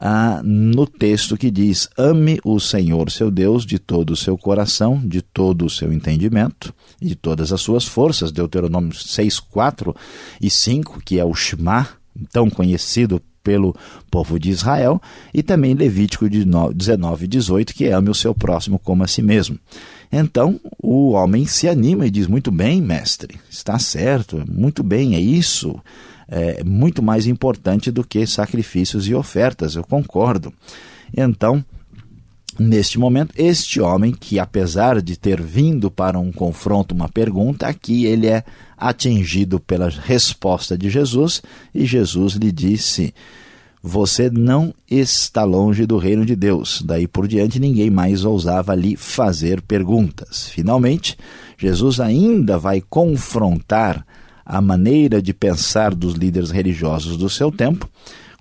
ah, 0.00 0.40
no 0.44 0.86
texto 0.86 1.36
que 1.36 1.50
diz: 1.50 1.88
Ame 1.96 2.38
o 2.44 2.60
Senhor 2.60 3.10
seu 3.10 3.30
Deus 3.30 3.66
de 3.66 3.78
todo 3.78 4.10
o 4.10 4.16
seu 4.16 4.38
coração, 4.38 5.00
de 5.04 5.20
todo 5.20 5.66
o 5.66 5.70
seu 5.70 5.92
entendimento 5.92 6.72
e 7.00 7.08
de 7.08 7.16
todas 7.16 7.52
as 7.52 7.60
suas 7.60 7.84
forças. 7.84 8.30
Deuteronômio 8.30 8.94
6, 8.94 9.40
4 9.40 9.94
e 10.40 10.48
5, 10.48 11.00
que 11.04 11.18
é 11.18 11.24
o 11.24 11.34
Shema, 11.34 11.88
tão 12.32 12.48
conhecido 12.48 13.20
pelo 13.42 13.74
povo 14.10 14.38
de 14.38 14.50
Israel, 14.50 15.00
e 15.32 15.42
também 15.42 15.74
Levítico 15.74 16.28
19, 16.28 17.26
18, 17.26 17.74
que 17.74 17.86
ame 17.86 18.10
o 18.10 18.14
seu 18.14 18.34
próximo 18.34 18.78
como 18.78 19.02
a 19.02 19.06
si 19.06 19.22
mesmo. 19.22 19.58
Então 20.12 20.60
o 20.82 21.10
homem 21.12 21.44
se 21.46 21.68
anima 21.68 22.06
e 22.06 22.10
diz: 22.10 22.26
Muito 22.26 22.50
bem, 22.50 22.80
mestre, 22.80 23.40
está 23.50 23.78
certo, 23.78 24.44
muito 24.48 24.82
bem, 24.82 25.14
é 25.14 25.20
isso. 25.20 25.74
É 26.28 26.62
muito 26.62 27.02
mais 27.02 27.26
importante 27.26 27.90
do 27.90 28.04
que 28.04 28.26
sacrifícios 28.26 29.08
e 29.08 29.14
ofertas, 29.14 29.76
eu 29.76 29.82
concordo. 29.82 30.52
Então, 31.16 31.64
neste 32.58 32.98
momento, 32.98 33.32
este 33.36 33.80
homem, 33.80 34.12
que 34.12 34.38
apesar 34.38 35.00
de 35.00 35.16
ter 35.16 35.40
vindo 35.40 35.90
para 35.90 36.18
um 36.18 36.30
confronto, 36.30 36.94
uma 36.94 37.08
pergunta, 37.08 37.66
aqui 37.66 38.04
ele 38.04 38.26
é 38.26 38.44
atingido 38.76 39.58
pela 39.58 39.88
resposta 39.88 40.76
de 40.76 40.90
Jesus 40.90 41.42
e 41.74 41.86
Jesus 41.86 42.34
lhe 42.34 42.52
disse: 42.52 43.14
Você 43.82 44.28
não 44.28 44.74
está 44.90 45.44
longe 45.44 45.86
do 45.86 45.96
reino 45.96 46.26
de 46.26 46.36
Deus. 46.36 46.82
Daí 46.84 47.06
por 47.06 47.26
diante, 47.26 47.58
ninguém 47.58 47.88
mais 47.88 48.24
ousava 48.24 48.74
lhe 48.74 48.96
fazer 48.96 49.62
perguntas. 49.62 50.48
Finalmente, 50.48 51.16
Jesus 51.56 52.00
ainda 52.00 52.58
vai 52.58 52.82
confrontar 52.82 54.04
a 54.48 54.62
maneira 54.62 55.20
de 55.20 55.34
pensar 55.34 55.94
dos 55.94 56.14
líderes 56.14 56.50
religiosos 56.50 57.18
do 57.18 57.28
seu 57.28 57.52
tempo, 57.52 57.86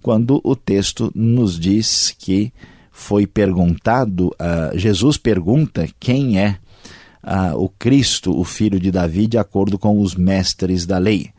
quando 0.01 0.39
o 0.41 0.55
texto 0.55 1.11
nos 1.13 1.59
diz 1.59 2.15
que 2.17 2.53
foi 2.89 3.27
perguntado, 3.27 4.27
uh, 4.27 4.77
Jesus 4.77 5.17
pergunta 5.17 5.87
quem 5.99 6.39
é 6.39 6.57
ah, 7.21 7.53
o 7.57 7.67
Cristo, 7.67 8.31
o 8.31 8.45
filho 8.45 8.79
de 8.79 8.89
Davi, 8.89 9.27
de 9.27 9.37
acordo 9.37 9.77
com 9.77 9.99
os 9.99 10.15
mestres 10.15 10.85
da 10.85 10.97
lei. 10.97 11.29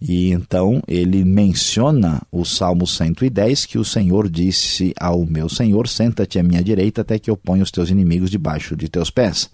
E 0.00 0.30
então 0.30 0.82
ele 0.88 1.24
menciona 1.24 2.22
o 2.32 2.42
Salmo 2.42 2.86
110, 2.86 3.66
que 3.66 3.78
o 3.78 3.84
Senhor 3.84 4.30
disse 4.30 4.94
ao 4.98 5.26
meu 5.26 5.48
Senhor: 5.48 5.88
Senta-te 5.88 6.38
à 6.38 6.42
minha 6.42 6.62
direita 6.62 7.02
até 7.02 7.18
que 7.18 7.30
eu 7.30 7.36
ponha 7.36 7.62
os 7.62 7.70
teus 7.70 7.90
inimigos 7.90 8.30
debaixo 8.30 8.74
de 8.74 8.88
teus 8.88 9.10
pés. 9.10 9.50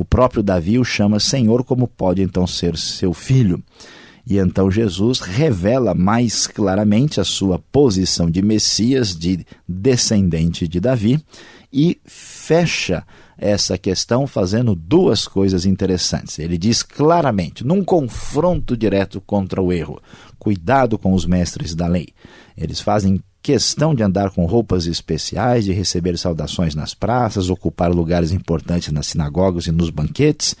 O 0.00 0.04
próprio 0.04 0.42
Davi 0.42 0.78
o 0.78 0.84
chama 0.84 1.20
Senhor, 1.20 1.62
como 1.62 1.86
pode 1.86 2.22
então 2.22 2.46
ser 2.46 2.74
seu 2.74 3.12
filho? 3.12 3.62
E 4.26 4.38
então 4.38 4.70
Jesus 4.70 5.20
revela 5.20 5.94
mais 5.94 6.46
claramente 6.46 7.20
a 7.20 7.24
sua 7.24 7.58
posição 7.58 8.30
de 8.30 8.40
Messias, 8.40 9.14
de 9.14 9.44
descendente 9.68 10.66
de 10.66 10.80
Davi, 10.80 11.22
e 11.70 12.00
fecha 12.06 13.04
essa 13.36 13.76
questão 13.76 14.26
fazendo 14.26 14.74
duas 14.74 15.28
coisas 15.28 15.66
interessantes. 15.66 16.38
Ele 16.38 16.56
diz 16.56 16.82
claramente, 16.82 17.62
num 17.62 17.84
confronto 17.84 18.74
direto 18.78 19.20
contra 19.20 19.60
o 19.60 19.70
erro, 19.70 20.00
cuidado 20.38 20.96
com 20.96 21.12
os 21.12 21.26
mestres 21.26 21.74
da 21.74 21.86
lei. 21.86 22.08
Eles 22.56 22.80
fazem 22.80 23.20
questão 23.42 23.94
de 23.94 24.02
andar 24.02 24.30
com 24.30 24.44
roupas 24.44 24.86
especiais, 24.86 25.64
de 25.64 25.72
receber 25.72 26.18
saudações 26.18 26.74
nas 26.74 26.92
praças, 26.92 27.48
ocupar 27.48 27.90
lugares 27.90 28.32
importantes 28.32 28.92
nas 28.92 29.06
sinagogas 29.06 29.66
e 29.66 29.72
nos 29.72 29.88
banquetes, 29.88 30.54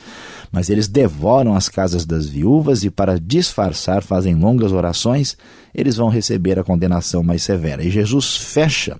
mas 0.50 0.70
eles 0.70 0.88
devoram 0.88 1.54
as 1.54 1.68
casas 1.68 2.06
das 2.06 2.26
viúvas 2.26 2.82
e, 2.82 2.90
para 2.90 3.20
disfarçar, 3.20 4.02
fazem 4.02 4.34
longas 4.34 4.72
orações, 4.72 5.36
eles 5.74 5.96
vão 5.96 6.08
receber 6.08 6.58
a 6.58 6.64
condenação 6.64 7.22
mais 7.22 7.42
severa. 7.42 7.84
E 7.84 7.90
Jesus 7.90 8.36
fecha 8.36 8.98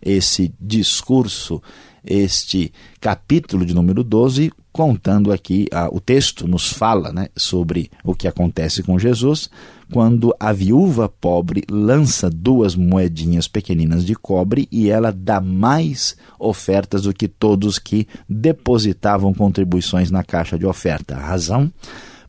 esse 0.00 0.54
discurso 0.60 1.60
este 2.06 2.72
capítulo 3.00 3.66
de 3.66 3.74
número 3.74 4.04
12, 4.04 4.52
contando 4.72 5.32
aqui, 5.32 5.66
ah, 5.72 5.88
o 5.90 6.00
texto 6.00 6.46
nos 6.46 6.70
fala 6.70 7.12
né, 7.12 7.28
sobre 7.36 7.90
o 8.04 8.14
que 8.14 8.28
acontece 8.28 8.82
com 8.82 8.98
Jesus 8.98 9.50
quando 9.92 10.34
a 10.40 10.52
viúva 10.52 11.08
pobre 11.08 11.62
lança 11.70 12.28
duas 12.28 12.74
moedinhas 12.74 13.46
pequeninas 13.46 14.04
de 14.04 14.14
cobre 14.14 14.68
e 14.70 14.90
ela 14.90 15.12
dá 15.12 15.40
mais 15.40 16.16
ofertas 16.38 17.02
do 17.02 17.14
que 17.14 17.28
todos 17.28 17.78
que 17.78 18.06
depositavam 18.28 19.32
contribuições 19.32 20.10
na 20.10 20.24
caixa 20.24 20.58
de 20.58 20.66
oferta. 20.66 21.16
A 21.16 21.20
razão 21.20 21.72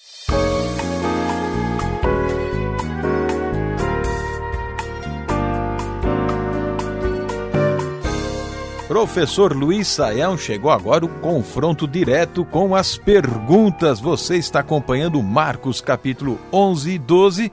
Professor 8.88 9.54
Luiz 9.54 9.86
Saião 9.86 10.38
chegou 10.38 10.72
agora 10.72 11.06
o 11.06 11.10
confronto 11.20 11.86
direto 11.86 12.46
com 12.46 12.74
as 12.74 12.98
perguntas. 12.98 14.00
Você 14.00 14.38
está 14.38 14.62
acompanhando 14.62 15.22
Marcos 15.22 15.82
capítulo 15.82 16.40
11 16.54 16.92
e 16.92 16.98
12 16.98 17.52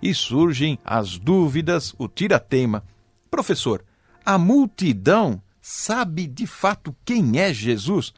e 0.00 0.14
surgem 0.14 0.78
as 0.84 1.18
dúvidas, 1.18 1.92
o 1.98 2.06
tira-tema. 2.06 2.84
Professor, 3.28 3.84
a 4.24 4.38
multidão 4.38 5.42
sabe 5.60 6.24
de 6.24 6.46
fato 6.46 6.94
quem 7.04 7.40
é 7.40 7.52
Jesus? 7.52 8.14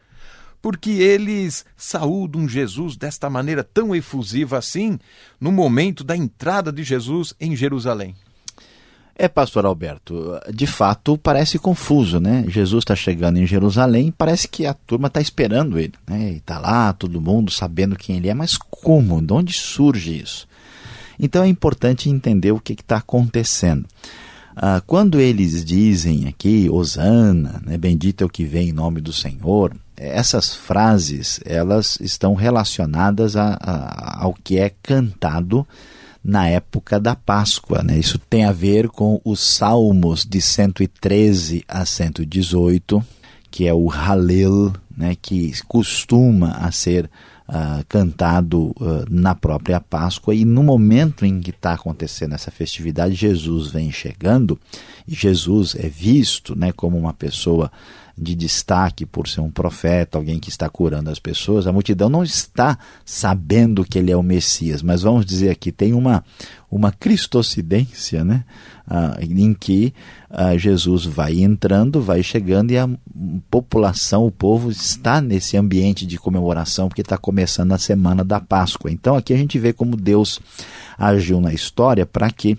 Porque 0.60 0.90
eles 0.90 1.64
saúdam 1.74 2.46
Jesus 2.46 2.98
desta 2.98 3.30
maneira 3.30 3.64
tão 3.64 3.96
efusiva 3.96 4.58
assim 4.58 4.98
no 5.40 5.50
momento 5.50 6.04
da 6.04 6.14
entrada 6.14 6.70
de 6.70 6.84
Jesus 6.84 7.32
em 7.40 7.56
Jerusalém. 7.56 8.14
É, 9.20 9.26
pastor 9.26 9.66
Alberto, 9.66 10.38
de 10.54 10.64
fato 10.64 11.18
parece 11.18 11.58
confuso, 11.58 12.20
né? 12.20 12.44
Jesus 12.46 12.82
está 12.82 12.94
chegando 12.94 13.36
em 13.38 13.46
Jerusalém, 13.46 14.14
parece 14.16 14.46
que 14.46 14.64
a 14.64 14.72
turma 14.72 15.08
está 15.08 15.20
esperando 15.20 15.76
ele, 15.76 15.94
né? 16.08 16.34
E 16.34 16.36
está 16.36 16.60
lá, 16.60 16.92
todo 16.92 17.20
mundo 17.20 17.50
sabendo 17.50 17.96
quem 17.96 18.18
ele 18.18 18.28
é, 18.28 18.34
mas 18.34 18.56
como? 18.56 19.20
De 19.20 19.32
onde 19.32 19.52
surge 19.52 20.22
isso? 20.22 20.46
Então 21.18 21.42
é 21.42 21.48
importante 21.48 22.08
entender 22.08 22.52
o 22.52 22.60
que 22.60 22.74
está 22.74 22.98
acontecendo. 22.98 23.86
Ah, 24.54 24.80
quando 24.86 25.20
eles 25.20 25.64
dizem 25.64 26.28
aqui, 26.28 26.68
Osana, 26.70 27.60
né, 27.66 27.76
bendito 27.76 28.22
é 28.22 28.24
o 28.24 28.30
que 28.30 28.44
vem 28.44 28.68
em 28.68 28.72
nome 28.72 29.00
do 29.00 29.12
Senhor, 29.12 29.74
essas 29.96 30.54
frases, 30.54 31.40
elas 31.44 31.98
estão 32.00 32.34
relacionadas 32.34 33.34
a, 33.34 33.58
a, 33.60 34.22
ao 34.22 34.32
que 34.32 34.58
é 34.58 34.70
cantado 34.80 35.66
na 36.28 36.46
época 36.46 37.00
da 37.00 37.16
Páscoa. 37.16 37.82
Né? 37.82 37.98
Isso 37.98 38.18
tem 38.18 38.44
a 38.44 38.52
ver 38.52 38.90
com 38.90 39.18
os 39.24 39.40
Salmos 39.40 40.26
de 40.26 40.42
113 40.42 41.64
a 41.66 41.86
118, 41.86 43.02
que 43.50 43.66
é 43.66 43.72
o 43.72 43.88
Halel, 43.88 44.74
né? 44.94 45.16
que 45.20 45.50
costuma 45.66 46.50
a 46.50 46.70
ser 46.70 47.08
uh, 47.48 47.82
cantado 47.88 48.74
uh, 48.78 49.06
na 49.08 49.34
própria 49.34 49.80
Páscoa. 49.80 50.34
E 50.34 50.44
no 50.44 50.62
momento 50.62 51.24
em 51.24 51.40
que 51.40 51.48
está 51.48 51.72
acontecendo 51.72 52.34
essa 52.34 52.50
festividade, 52.50 53.14
Jesus 53.14 53.68
vem 53.68 53.90
chegando 53.90 54.60
e 55.06 55.14
Jesus 55.14 55.74
é 55.80 55.88
visto 55.88 56.54
né, 56.54 56.72
como 56.72 56.98
uma 56.98 57.14
pessoa 57.14 57.72
de 58.18 58.34
destaque 58.34 59.06
por 59.06 59.28
ser 59.28 59.40
um 59.40 59.50
profeta, 59.50 60.18
alguém 60.18 60.38
que 60.38 60.50
está 60.50 60.68
curando 60.68 61.10
as 61.10 61.18
pessoas, 61.18 61.66
a 61.66 61.72
multidão 61.72 62.08
não 62.08 62.22
está 62.22 62.78
sabendo 63.04 63.84
que 63.84 63.98
ele 63.98 64.10
é 64.10 64.16
o 64.16 64.22
Messias, 64.22 64.82
mas 64.82 65.02
vamos 65.02 65.24
dizer 65.24 65.50
aqui, 65.50 65.70
tem 65.70 65.92
uma, 65.92 66.24
uma 66.70 66.92
cristocidência, 66.92 68.24
né? 68.24 68.44
Ah, 68.90 69.18
em 69.20 69.52
que 69.52 69.92
ah, 70.30 70.56
Jesus 70.56 71.04
vai 71.04 71.40
entrando, 71.40 72.00
vai 72.00 72.22
chegando 72.22 72.70
e 72.70 72.78
a 72.78 72.88
população, 73.50 74.26
o 74.26 74.30
povo 74.30 74.70
está 74.70 75.20
nesse 75.20 75.56
ambiente 75.56 76.06
de 76.06 76.18
comemoração, 76.18 76.88
porque 76.88 77.02
está 77.02 77.18
começando 77.18 77.72
a 77.72 77.78
semana 77.78 78.24
da 78.24 78.40
Páscoa. 78.40 78.90
Então 78.90 79.14
aqui 79.14 79.34
a 79.34 79.36
gente 79.36 79.58
vê 79.58 79.74
como 79.74 79.94
Deus 79.94 80.40
agiu 80.96 81.38
na 81.38 81.52
história 81.52 82.06
para 82.06 82.30
que 82.30 82.56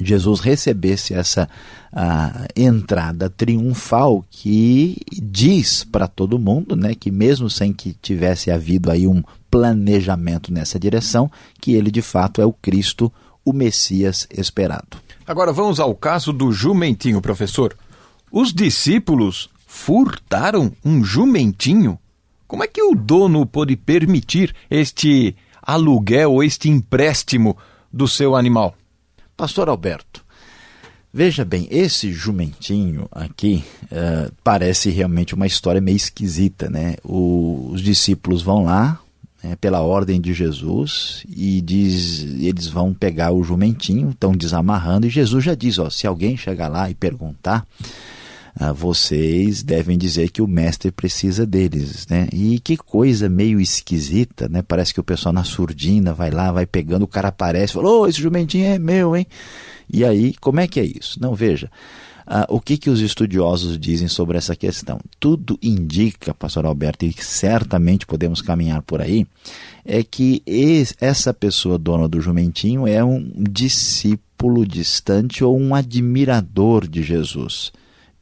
Jesus 0.00 0.40
recebesse 0.40 1.14
essa 1.14 1.48
uh, 1.92 2.46
entrada 2.56 3.30
triunfal 3.30 4.24
que 4.30 4.96
diz 5.12 5.84
para 5.84 6.08
todo 6.08 6.38
mundo, 6.38 6.74
né, 6.74 6.94
que 6.94 7.10
mesmo 7.10 7.48
sem 7.48 7.72
que 7.72 7.92
tivesse 7.92 8.50
havido 8.50 8.90
aí 8.90 9.06
um 9.06 9.22
planejamento 9.50 10.52
nessa 10.52 10.78
direção, 10.78 11.30
que 11.60 11.74
ele 11.74 11.90
de 11.90 12.02
fato 12.02 12.40
é 12.40 12.46
o 12.46 12.52
Cristo, 12.52 13.12
o 13.44 13.52
Messias 13.52 14.26
esperado. 14.30 14.98
Agora 15.26 15.52
vamos 15.52 15.78
ao 15.78 15.94
caso 15.94 16.32
do 16.32 16.52
jumentinho, 16.52 17.20
professor. 17.20 17.76
Os 18.30 18.52
discípulos 18.52 19.48
furtaram 19.66 20.72
um 20.84 21.04
jumentinho? 21.04 21.98
Como 22.46 22.62
é 22.62 22.66
que 22.66 22.82
o 22.82 22.94
dono 22.94 23.46
pôde 23.46 23.76
permitir 23.76 24.54
este 24.70 25.36
aluguel 25.62 26.42
este 26.42 26.68
empréstimo 26.68 27.56
do 27.92 28.06
seu 28.06 28.36
animal? 28.36 28.74
Pastor 29.36 29.68
Alberto, 29.68 30.24
veja 31.12 31.44
bem, 31.44 31.66
esse 31.70 32.12
jumentinho 32.12 33.08
aqui 33.10 33.64
uh, 33.84 34.32
parece 34.44 34.90
realmente 34.90 35.34
uma 35.34 35.46
história 35.46 35.80
meio 35.80 35.96
esquisita, 35.96 36.70
né? 36.70 36.94
O, 37.02 37.70
os 37.72 37.80
discípulos 37.80 38.42
vão 38.42 38.64
lá, 38.64 39.00
né, 39.42 39.56
pela 39.56 39.80
ordem 39.80 40.20
de 40.20 40.32
Jesus, 40.32 41.24
e 41.28 41.60
diz, 41.60 42.22
eles 42.40 42.68
vão 42.68 42.94
pegar 42.94 43.32
o 43.32 43.42
jumentinho, 43.42 44.10
estão 44.10 44.32
desamarrando, 44.32 45.06
e 45.06 45.10
Jesus 45.10 45.44
já 45.44 45.54
diz: 45.54 45.78
ó, 45.78 45.90
se 45.90 46.06
alguém 46.06 46.36
chegar 46.36 46.68
lá 46.68 46.88
e 46.88 46.94
perguntar 46.94 47.66
ah, 48.56 48.72
vocês 48.72 49.62
devem 49.62 49.98
dizer 49.98 50.30
que 50.30 50.40
o 50.40 50.46
mestre 50.46 50.92
precisa 50.92 51.44
deles, 51.44 52.06
né? 52.06 52.28
E 52.32 52.60
que 52.60 52.76
coisa 52.76 53.28
meio 53.28 53.60
esquisita, 53.60 54.48
né? 54.48 54.62
Parece 54.62 54.94
que 54.94 55.00
o 55.00 55.04
pessoal 55.04 55.32
na 55.32 55.42
surdina 55.42 56.14
vai 56.14 56.30
lá, 56.30 56.52
vai 56.52 56.64
pegando, 56.64 57.02
o 57.02 57.08
cara 57.08 57.28
aparece, 57.28 57.72
falou, 57.72 58.02
oh, 58.02 58.06
esse 58.06 58.20
jumentinho 58.20 58.66
é 58.66 58.78
meu, 58.78 59.16
hein? 59.16 59.26
E 59.92 60.04
aí, 60.04 60.34
como 60.40 60.60
é 60.60 60.68
que 60.68 60.78
é 60.78 60.84
isso? 60.84 61.18
Não, 61.20 61.34
veja, 61.34 61.68
o 62.48 62.60
que, 62.60 62.78
que 62.78 62.88
os 62.88 63.00
estudiosos 63.00 63.78
dizem 63.78 64.08
sobre 64.08 64.38
essa 64.38 64.56
questão? 64.56 64.98
Tudo 65.20 65.58
indica, 65.60 66.32
pastor 66.32 66.64
Alberto, 66.64 67.04
e 67.04 67.12
certamente 67.12 68.06
podemos 68.06 68.40
caminhar 68.40 68.82
por 68.82 69.02
aí, 69.02 69.26
é 69.84 70.02
que 70.02 70.42
esse, 70.46 70.94
essa 71.00 71.34
pessoa 71.34 71.76
dona 71.76 72.08
do 72.08 72.20
jumentinho 72.20 72.86
é 72.86 73.04
um 73.04 73.30
discípulo 73.36 74.64
distante 74.64 75.44
ou 75.44 75.58
um 75.58 75.74
admirador 75.74 76.86
de 76.88 77.02
Jesus. 77.02 77.72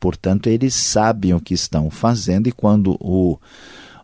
Portanto, 0.02 0.48
eles 0.48 0.74
sabem 0.74 1.32
o 1.32 1.40
que 1.40 1.54
estão 1.54 1.88
fazendo 1.88 2.48
e 2.48 2.52
quando 2.52 2.96
o, 2.98 3.38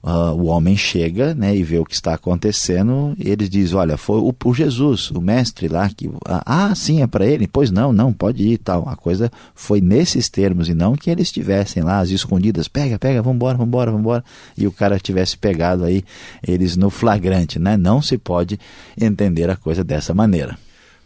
uh, 0.00 0.32
o 0.32 0.44
homem 0.44 0.76
chega 0.76 1.34
né, 1.34 1.56
e 1.56 1.64
vê 1.64 1.76
o 1.80 1.84
que 1.84 1.92
está 1.92 2.14
acontecendo, 2.14 3.16
eles 3.18 3.50
dizem, 3.50 3.76
olha, 3.76 3.96
foi 3.96 4.20
o, 4.20 4.32
o 4.44 4.54
Jesus, 4.54 5.10
o 5.10 5.20
mestre 5.20 5.66
lá, 5.66 5.90
que, 5.90 6.08
ah, 6.24 6.72
sim, 6.76 7.02
é 7.02 7.06
para 7.08 7.26
ele? 7.26 7.48
Pois 7.48 7.72
não, 7.72 7.92
não, 7.92 8.12
pode 8.12 8.44
ir 8.44 8.58
tal. 8.58 8.88
A 8.88 8.94
coisa 8.94 9.28
foi 9.56 9.80
nesses 9.80 10.28
termos 10.28 10.68
e 10.68 10.74
não 10.74 10.94
que 10.94 11.10
eles 11.10 11.26
estivessem 11.26 11.82
lá, 11.82 11.98
as 11.98 12.10
escondidas, 12.10 12.68
pega, 12.68 12.96
pega, 12.96 13.20
vambora, 13.20 13.58
vambora, 13.58 13.90
vambora, 13.90 14.24
e 14.56 14.68
o 14.68 14.70
cara 14.70 15.00
tivesse 15.00 15.36
pegado 15.36 15.82
aí 15.82 16.04
eles 16.46 16.76
no 16.76 16.90
flagrante, 16.90 17.58
né? 17.58 17.76
Não 17.76 18.00
se 18.00 18.16
pode 18.16 18.56
entender 18.96 19.50
a 19.50 19.56
coisa 19.56 19.82
dessa 19.82 20.14
maneira. 20.14 20.56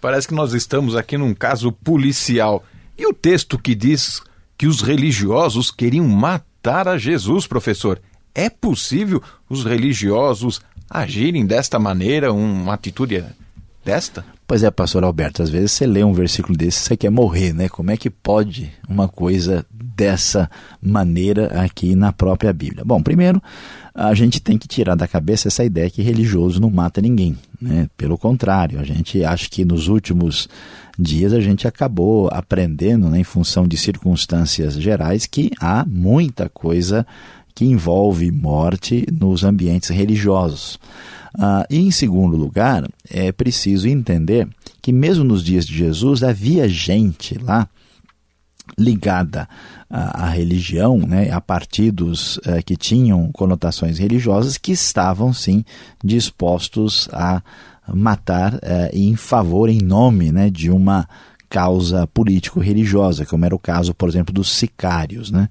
Parece 0.03 0.29
que 0.29 0.35
nós 0.35 0.53
estamos 0.53 0.95
aqui 0.95 1.17
num 1.17 1.33
caso 1.33 1.73
policial. 1.73 2.63
E 2.99 3.07
o 3.07 3.15
texto 3.15 3.59
que 3.59 3.75
diz 3.75 4.21
que 4.63 4.69
os 4.69 4.81
religiosos 4.81 5.73
queriam 5.73 6.07
matar 6.07 6.87
a 6.87 6.97
Jesus, 6.97 7.49
professor. 7.49 8.01
É 8.33 8.49
possível 8.49 9.21
os 9.51 9.65
religiosos 9.65 10.61
agirem 10.89 11.45
desta 11.45 11.81
maneira, 11.81 12.33
uma 12.33 12.73
atitude 12.73 13.25
desta? 13.85 14.25
Pois 14.47 14.63
é, 14.63 14.71
pastor 14.71 15.03
Alberto, 15.03 15.43
às 15.43 15.51
vezes 15.51 15.73
você 15.73 15.85
lê 15.85 16.05
um 16.05 16.13
versículo 16.13 16.57
desse 16.57 16.79
você 16.79 16.97
quer 16.97 17.11
morrer, 17.11 17.53
né? 17.53 17.69
Como 17.69 17.91
é 17.91 17.97
que 17.97 18.09
pode 18.09 18.73
uma 18.89 19.09
coisa 19.09 19.67
dessa 19.69 20.49
maneira 20.81 21.61
aqui 21.61 21.97
na 21.97 22.13
própria 22.13 22.53
Bíblia? 22.53 22.85
Bom, 22.85 23.03
primeiro, 23.03 23.43
a 23.95 24.15
gente 24.15 24.41
tem 24.41 24.57
que 24.57 24.67
tirar 24.67 24.95
da 24.95 25.07
cabeça 25.07 25.49
essa 25.49 25.65
ideia 25.65 25.91
que 25.91 26.03
religioso 26.03 26.61
não 26.61 26.71
mata 26.71 27.01
ninguém, 27.01 27.37
né? 27.61 27.89
Pelo 27.97 28.17
contrário, 28.17 28.81
a 28.81 28.85
gente 28.85 29.23
acha 29.23 29.49
que 29.51 29.65
nos 29.65 29.89
últimos 29.89 30.49
dias 30.99 31.33
a 31.33 31.41
gente 31.41 31.69
acabou 31.69 32.29
aprendendo, 32.33 33.09
né, 33.09 33.21
em 33.21 33.25
função 33.25 33.67
de 33.67 33.77
circunstâncias 33.77 34.75
gerais, 34.75 35.27
que 35.27 35.51
há 35.61 35.85
muita 35.87 36.49
coisa 36.49 37.07
que 37.55 37.65
envolve 37.65 38.31
morte 38.31 39.07
nos 39.13 39.45
ambientes 39.45 39.91
religiosos. 39.91 40.79
Ah, 41.39 41.67
e 41.69 41.79
em 41.79 41.91
segundo 41.91 42.37
lugar, 42.37 42.89
é 43.11 43.33
preciso 43.33 43.89
entender 43.89 44.49
que 44.81 44.93
mesmo 44.93 45.25
nos 45.25 45.43
dias 45.43 45.67
de 45.67 45.77
Jesus 45.77 46.23
havia 46.23 46.69
gente 46.69 47.39
lá 47.39 47.69
ligada 48.79 49.49
à 49.95 50.31
religião, 50.31 50.97
né, 50.99 51.31
a 51.31 51.39
partidos 51.39 52.41
eh, 52.47 52.63
que 52.63 52.77
tinham 52.77 53.31
conotações 53.31 53.99
religiosas, 53.99 54.57
que 54.57 54.73
estavam 54.73 55.35
sim 55.35 55.63
dispostos 56.03 57.11
a 57.13 57.43
matar 57.93 58.59
eh, 58.63 58.91
em 58.95 59.15
favor, 59.17 59.69
em 59.69 59.83
nome 59.83 60.33
né, 60.33 60.49
de 60.49 60.71
uma 60.71 61.07
causa 61.53 62.07
político-religiosa, 62.07 63.27
como 63.27 63.45
era 63.45 63.55
o 63.55 63.59
caso, 63.59 63.93
por 63.93 64.09
exemplo, 64.09 64.33
dos 64.33 64.51
sicários. 64.51 65.31
Né? 65.31 65.51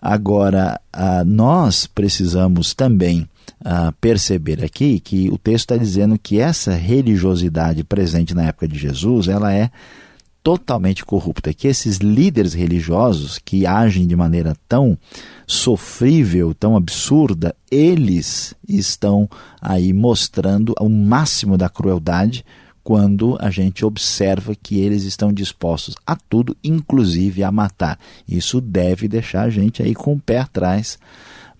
Agora, 0.00 0.80
ah, 0.90 1.22
nós 1.22 1.86
precisamos 1.86 2.72
também 2.72 3.28
ah, 3.62 3.92
perceber 4.00 4.64
aqui 4.64 4.98
que 4.98 5.28
o 5.28 5.36
texto 5.36 5.72
está 5.72 5.76
dizendo 5.76 6.18
que 6.18 6.40
essa 6.40 6.72
religiosidade 6.72 7.84
presente 7.84 8.34
na 8.34 8.44
época 8.44 8.66
de 8.66 8.78
Jesus, 8.78 9.28
ela 9.28 9.52
é 9.52 9.70
totalmente 10.44 11.06
corrupta, 11.06 11.54
que 11.54 11.66
esses 11.66 11.96
líderes 11.96 12.52
religiosos 12.52 13.38
que 13.42 13.64
agem 13.64 14.06
de 14.06 14.14
maneira 14.14 14.54
tão 14.68 14.96
sofrível, 15.46 16.52
tão 16.54 16.76
absurda, 16.76 17.56
eles 17.70 18.54
estão 18.68 19.26
aí 19.58 19.94
mostrando 19.94 20.74
o 20.78 20.88
máximo 20.88 21.56
da 21.56 21.70
crueldade 21.70 22.44
quando 22.82 23.38
a 23.40 23.50
gente 23.50 23.86
observa 23.86 24.54
que 24.54 24.78
eles 24.78 25.04
estão 25.04 25.32
dispostos 25.32 25.94
a 26.06 26.14
tudo, 26.14 26.54
inclusive 26.62 27.42
a 27.42 27.50
matar. 27.50 27.98
Isso 28.28 28.60
deve 28.60 29.08
deixar 29.08 29.44
a 29.44 29.50
gente 29.50 29.82
aí 29.82 29.94
com 29.94 30.12
o 30.12 30.20
pé 30.20 30.40
atrás, 30.40 30.98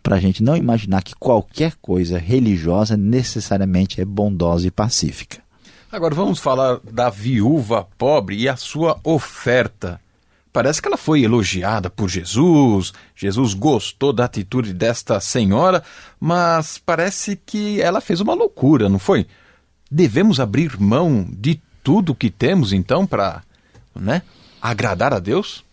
para 0.03 0.17
a 0.17 0.21
gente 0.21 0.43
não 0.43 0.55
imaginar 0.55 1.03
que 1.03 1.15
qualquer 1.15 1.77
coisa 1.81 2.19
religiosa 2.19 2.99
necessariamente 2.99 4.03
é 4.03 4.05
bondosa 4.05 4.69
e 4.69 4.71
pacífica. 4.71 5.44
Agora 5.95 6.13
vamos 6.13 6.41
falar 6.41 6.81
da 6.83 7.09
viúva 7.09 7.87
pobre 7.97 8.37
e 8.37 8.49
a 8.49 8.57
sua 8.57 8.99
oferta. 9.05 10.01
Parece 10.53 10.83
que 10.83 10.89
ela 10.89 10.97
foi 10.97 11.23
elogiada 11.23 11.89
por 11.89 12.09
Jesus, 12.09 12.93
Jesus 13.15 13.55
gostou 13.55 14.13
da 14.13 14.25
atitude 14.25 14.75
desta 14.75 15.21
senhora, 15.21 15.85
mas 16.19 16.79
parece 16.79 17.37
que 17.37 17.81
ela 17.81 18.01
fez 18.01 18.21
uma 18.21 18.35
loucura, 18.35 18.89
não 18.89 18.99
foi? 18.99 19.25
Devemos 19.89 20.41
abrir 20.41 20.81
mão 20.81 21.29
de 21.31 21.63
tudo 21.81 22.13
que 22.13 22.29
temos 22.29 22.73
então 22.73 23.07
para, 23.07 23.45
né, 23.95 24.23
agradar 24.61 25.15
a 25.15 25.21
Deus? 25.21 25.65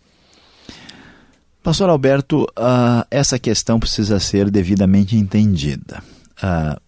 Pastor 1.64 1.90
Alberto, 1.90 2.44
uh, 2.44 3.04
essa 3.10 3.40
questão 3.40 3.80
precisa 3.80 4.20
ser 4.20 4.52
devidamente 4.52 5.16
entendida. 5.16 6.00
Uh, 6.38 6.80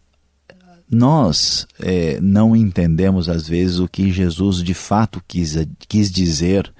nós 0.90 1.66
é, 1.80 2.20
não 2.20 2.54
entendemos 2.54 3.28
às 3.28 3.48
vezes 3.48 3.78
o 3.78 3.88
que 3.88 4.12
Jesus 4.12 4.62
de 4.62 4.74
fato 4.74 5.22
quis, 5.26 5.56
quis 5.88 6.10
dizer 6.10 6.72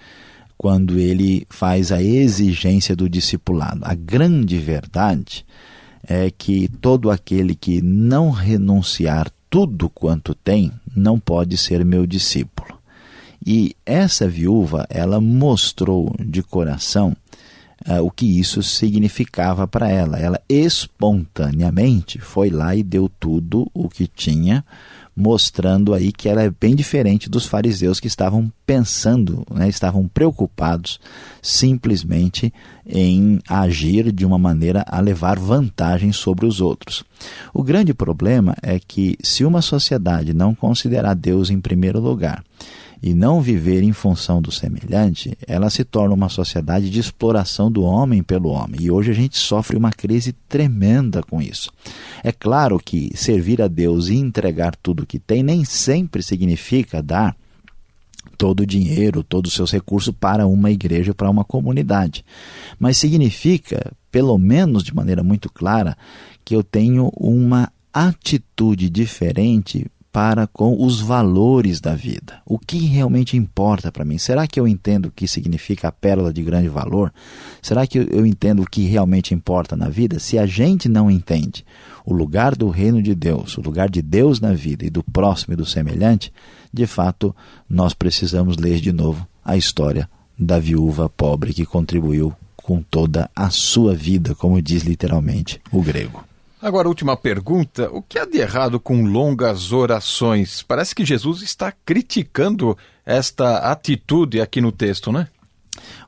quando 0.56 0.98
ele 0.98 1.46
faz 1.50 1.90
a 1.90 2.02
exigência 2.02 2.94
do 2.94 3.08
discipulado. 3.08 3.80
A 3.82 3.94
grande 3.94 4.58
verdade 4.58 5.44
é 6.06 6.30
que 6.30 6.68
todo 6.68 7.10
aquele 7.10 7.54
que 7.54 7.80
não 7.82 8.30
renunciar 8.30 9.30
tudo 9.50 9.88
quanto 9.88 10.34
tem 10.34 10.72
não 10.94 11.18
pode 11.18 11.56
ser 11.56 11.84
meu 11.84 12.06
discípulo. 12.06 12.78
E 13.46 13.76
essa 13.84 14.26
viúva, 14.26 14.86
ela 14.88 15.20
mostrou 15.20 16.14
de 16.18 16.42
coração 16.42 17.14
uh, 17.88 18.02
o 18.02 18.10
que 18.10 18.38
isso 18.38 18.62
significava 18.62 19.66
para 19.66 19.88
ela. 19.88 20.18
Ela 20.18 20.40
espontaneamente 20.48 22.18
foi 22.18 22.50
lá 22.50 22.74
e 22.74 22.82
deu 22.82 23.08
tudo 23.08 23.70
o 23.74 23.88
que 23.88 24.06
tinha, 24.06 24.64
mostrando 25.16 25.94
aí 25.94 26.10
que 26.10 26.28
ela 26.28 26.42
é 26.42 26.50
bem 26.50 26.74
diferente 26.74 27.30
dos 27.30 27.46
fariseus 27.46 28.00
que 28.00 28.08
estavam 28.08 28.52
pensando, 28.66 29.46
né, 29.50 29.68
estavam 29.68 30.08
preocupados 30.08 30.98
simplesmente 31.40 32.52
em 32.86 33.38
agir 33.48 34.10
de 34.10 34.26
uma 34.26 34.38
maneira 34.38 34.84
a 34.88 35.00
levar 35.00 35.38
vantagem 35.38 36.10
sobre 36.12 36.46
os 36.46 36.60
outros. 36.60 37.04
O 37.52 37.62
grande 37.62 37.94
problema 37.94 38.56
é 38.60 38.80
que 38.80 39.16
se 39.22 39.44
uma 39.44 39.62
sociedade 39.62 40.34
não 40.34 40.54
considerar 40.54 41.14
Deus 41.14 41.48
em 41.48 41.60
primeiro 41.60 42.00
lugar, 42.00 42.42
e 43.06 43.12
não 43.12 43.42
viver 43.42 43.82
em 43.82 43.92
função 43.92 44.40
do 44.40 44.50
semelhante, 44.50 45.36
ela 45.46 45.68
se 45.68 45.84
torna 45.84 46.14
uma 46.14 46.30
sociedade 46.30 46.88
de 46.88 46.98
exploração 46.98 47.70
do 47.70 47.82
homem 47.82 48.22
pelo 48.22 48.48
homem. 48.48 48.80
E 48.80 48.90
hoje 48.90 49.10
a 49.10 49.14
gente 49.14 49.36
sofre 49.36 49.76
uma 49.76 49.92
crise 49.92 50.32
tremenda 50.48 51.22
com 51.22 51.42
isso. 51.42 51.70
É 52.22 52.32
claro 52.32 52.80
que 52.82 53.10
servir 53.14 53.60
a 53.60 53.68
Deus 53.68 54.08
e 54.08 54.14
entregar 54.14 54.74
tudo 54.74 55.02
o 55.02 55.06
que 55.06 55.18
tem 55.18 55.42
nem 55.42 55.66
sempre 55.66 56.22
significa 56.22 57.02
dar 57.02 57.36
todo 58.38 58.60
o 58.60 58.66
dinheiro, 58.66 59.22
todos 59.22 59.50
os 59.50 59.54
seus 59.54 59.70
recursos 59.70 60.14
para 60.18 60.46
uma 60.46 60.70
igreja, 60.70 61.12
para 61.12 61.28
uma 61.28 61.44
comunidade. 61.44 62.24
Mas 62.78 62.96
significa, 62.96 63.92
pelo 64.10 64.38
menos 64.38 64.82
de 64.82 64.94
maneira 64.94 65.22
muito 65.22 65.52
clara, 65.52 65.94
que 66.42 66.56
eu 66.56 66.64
tenho 66.64 67.12
uma 67.14 67.70
atitude 67.92 68.88
diferente 68.88 69.90
para 70.14 70.46
com 70.46 70.80
os 70.80 71.00
valores 71.00 71.80
da 71.80 71.96
vida. 71.96 72.40
O 72.46 72.56
que 72.56 72.78
realmente 72.78 73.36
importa 73.36 73.90
para 73.90 74.04
mim? 74.04 74.16
Será 74.16 74.46
que 74.46 74.60
eu 74.60 74.68
entendo 74.68 75.06
o 75.06 75.10
que 75.10 75.26
significa 75.26 75.88
a 75.88 75.92
pérola 75.92 76.32
de 76.32 76.40
grande 76.40 76.68
valor? 76.68 77.12
Será 77.60 77.84
que 77.84 77.98
eu 77.98 78.24
entendo 78.24 78.62
o 78.62 78.70
que 78.70 78.84
realmente 78.84 79.34
importa 79.34 79.74
na 79.74 79.88
vida? 79.88 80.20
Se 80.20 80.38
a 80.38 80.46
gente 80.46 80.88
não 80.88 81.10
entende 81.10 81.66
o 82.06 82.14
lugar 82.14 82.54
do 82.54 82.68
reino 82.68 83.02
de 83.02 83.12
Deus, 83.12 83.58
o 83.58 83.60
lugar 83.60 83.90
de 83.90 84.00
Deus 84.00 84.38
na 84.38 84.52
vida 84.52 84.86
e 84.86 84.90
do 84.90 85.02
próximo 85.02 85.54
e 85.54 85.56
do 85.56 85.66
semelhante, 85.66 86.32
de 86.72 86.86
fato, 86.86 87.34
nós 87.68 87.92
precisamos 87.92 88.56
ler 88.56 88.78
de 88.78 88.92
novo 88.92 89.26
a 89.44 89.56
história 89.56 90.08
da 90.38 90.60
viúva 90.60 91.08
pobre 91.08 91.52
que 91.52 91.66
contribuiu 91.66 92.32
com 92.54 92.80
toda 92.80 93.28
a 93.34 93.50
sua 93.50 93.96
vida, 93.96 94.32
como 94.32 94.62
diz 94.62 94.84
literalmente 94.84 95.60
o 95.72 95.82
grego. 95.82 96.24
Agora, 96.64 96.88
última 96.88 97.14
pergunta: 97.14 97.90
o 97.92 98.00
que 98.00 98.18
há 98.18 98.24
de 98.24 98.38
errado 98.38 98.80
com 98.80 99.04
longas 99.04 99.70
orações? 99.70 100.62
Parece 100.62 100.94
que 100.94 101.04
Jesus 101.04 101.42
está 101.42 101.70
criticando 101.70 102.74
esta 103.04 103.70
atitude 103.70 104.40
aqui 104.40 104.62
no 104.62 104.72
texto, 104.72 105.12
né? 105.12 105.28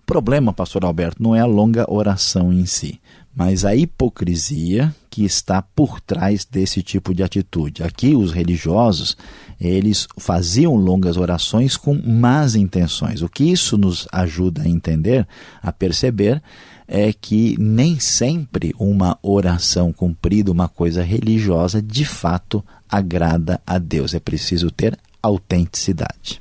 O 0.00 0.06
problema, 0.06 0.54
pastor 0.54 0.86
Alberto, 0.86 1.22
não 1.22 1.36
é 1.36 1.40
a 1.40 1.44
longa 1.44 1.84
oração 1.92 2.54
em 2.54 2.64
si, 2.64 2.98
mas 3.34 3.66
a 3.66 3.76
hipocrisia 3.76 4.94
que 5.10 5.26
está 5.26 5.60
por 5.60 6.00
trás 6.00 6.46
desse 6.46 6.82
tipo 6.82 7.12
de 7.12 7.22
atitude. 7.22 7.82
Aqui 7.82 8.16
os 8.16 8.32
religiosos, 8.32 9.14
eles 9.60 10.08
faziam 10.18 10.74
longas 10.74 11.18
orações 11.18 11.76
com 11.76 12.00
más 12.02 12.54
intenções. 12.54 13.20
O 13.20 13.28
que 13.28 13.44
isso 13.44 13.76
nos 13.76 14.08
ajuda 14.10 14.62
a 14.62 14.68
entender, 14.68 15.28
a 15.62 15.70
perceber, 15.70 16.42
é 16.88 17.12
que 17.12 17.56
nem 17.58 17.98
sempre 17.98 18.74
uma 18.78 19.18
oração 19.22 19.92
cumprida, 19.92 20.52
uma 20.52 20.68
coisa 20.68 21.02
religiosa, 21.02 21.82
de 21.82 22.04
fato 22.04 22.64
agrada 22.88 23.60
a 23.66 23.78
Deus. 23.78 24.14
É 24.14 24.20
preciso 24.20 24.70
ter 24.70 24.98
autenticidade. 25.22 26.40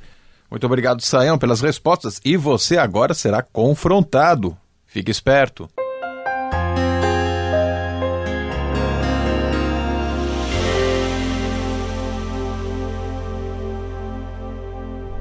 Muito 0.50 0.64
obrigado, 0.64 1.02
Saião, 1.02 1.38
pelas 1.38 1.60
respostas. 1.60 2.20
E 2.24 2.36
você 2.36 2.78
agora 2.78 3.14
será 3.14 3.42
confrontado. 3.42 4.56
Fique 4.86 5.10
esperto. 5.10 5.68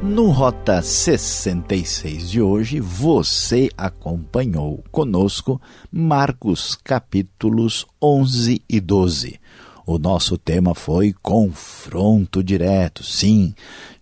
No 0.05 0.29
Rota 0.29 0.83
66 0.83 2.29
de 2.29 2.39
hoje, 2.39 2.79
você 2.79 3.69
acompanhou 3.75 4.83
conosco 4.91 5.59
Marcos 5.91 6.77
capítulos 6.83 7.87
11 8.01 8.61
e 8.69 8.79
12. 8.79 9.39
O 9.83 9.97
nosso 9.97 10.37
tema 10.37 10.75
foi 10.75 11.13
confronto 11.23 12.43
direto. 12.43 13.03
Sim, 13.03 13.55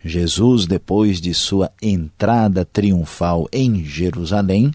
Jesus, 0.04 0.66
depois 0.68 1.22
de 1.22 1.34
sua 1.34 1.72
entrada 1.82 2.66
triunfal 2.66 3.48
em 3.52 3.84
Jerusalém, 3.86 4.72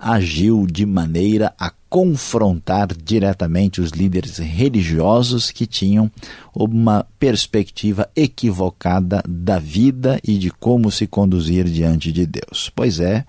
agiu 0.00 0.66
de 0.66 0.86
maneira 0.86 1.52
a 1.58 1.70
confrontar 1.90 2.88
diretamente 2.94 3.80
os 3.80 3.90
líderes 3.90 4.38
religiosos 4.38 5.50
que 5.50 5.66
tinham 5.66 6.10
uma 6.54 7.04
perspectiva 7.18 8.08
equivocada 8.16 9.22
da 9.28 9.58
vida 9.58 10.18
e 10.24 10.38
de 10.38 10.50
como 10.50 10.90
se 10.90 11.06
conduzir 11.06 11.64
diante 11.64 12.10
de 12.12 12.24
Deus. 12.24 12.70
Pois 12.74 13.00
é, 13.00 13.26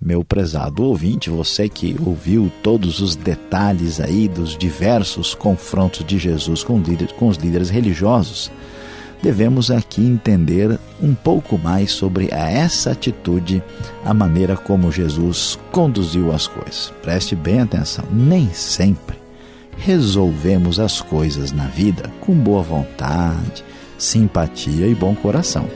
meu 0.00 0.24
prezado 0.24 0.82
ouvinte, 0.82 1.30
você 1.30 1.68
que 1.68 1.96
ouviu 2.04 2.50
todos 2.62 3.00
os 3.00 3.14
detalhes 3.14 4.00
aí 4.00 4.28
dos 4.28 4.58
diversos 4.58 5.34
confrontos 5.34 6.04
de 6.04 6.18
Jesus 6.18 6.64
com, 6.64 6.82
com 7.16 7.28
os 7.28 7.36
líderes 7.36 7.70
religiosos, 7.70 8.50
devemos 9.22 9.70
aqui 9.70 10.02
entender 10.02 10.78
um 11.02 11.14
pouco 11.14 11.58
mais 11.58 11.90
sobre 11.90 12.28
essa 12.30 12.92
atitude, 12.92 13.62
a 14.04 14.14
maneira 14.14 14.56
como 14.56 14.90
Jesus 14.90 15.58
conduziu 15.70 16.32
as 16.32 16.46
coisas. 16.46 16.92
Preste 17.02 17.34
bem 17.34 17.60
atenção, 17.60 18.04
nem 18.10 18.52
sempre 18.52 19.20
resolvemos 19.80 20.78
as 20.78 21.00
coisas 21.00 21.52
na 21.52 21.66
vida 21.66 22.10
com 22.20 22.34
boa 22.34 22.62
vontade, 22.62 23.64
simpatia 23.98 24.86
e 24.86 24.94
bom 24.94 25.14
coração. 25.14 25.68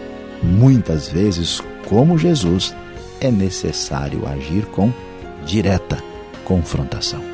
Muitas 0.43 1.09
vezes, 1.09 1.61
como 1.89 2.19
Jesus, 2.19 2.75
é 3.21 3.31
necessário 3.31 4.27
agir 4.29 4.67
com 4.67 4.93
direta 5.47 5.99
confrontação. 6.45 7.34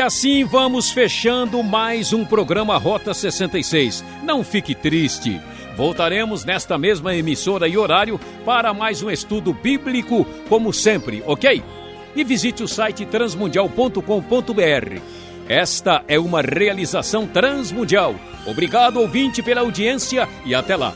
E 0.00 0.02
assim 0.02 0.44
vamos 0.46 0.90
fechando 0.90 1.62
mais 1.62 2.14
um 2.14 2.24
programa 2.24 2.78
Rota 2.78 3.12
66. 3.12 4.02
Não 4.22 4.42
fique 4.42 4.74
triste. 4.74 5.38
Voltaremos 5.76 6.42
nesta 6.42 6.78
mesma 6.78 7.14
emissora 7.14 7.68
e 7.68 7.76
horário 7.76 8.18
para 8.42 8.72
mais 8.72 9.02
um 9.02 9.10
estudo 9.10 9.52
bíblico, 9.52 10.24
como 10.48 10.72
sempre, 10.72 11.22
ok? 11.26 11.62
E 12.16 12.24
visite 12.24 12.62
o 12.62 12.66
site 12.66 13.04
transmundial.com.br. 13.04 15.00
Esta 15.46 16.02
é 16.08 16.18
uma 16.18 16.40
realização 16.40 17.26
transmundial. 17.26 18.14
Obrigado, 18.46 19.00
ouvinte, 19.00 19.42
pela 19.42 19.60
audiência 19.60 20.26
e 20.46 20.54
até 20.54 20.76
lá. 20.76 20.94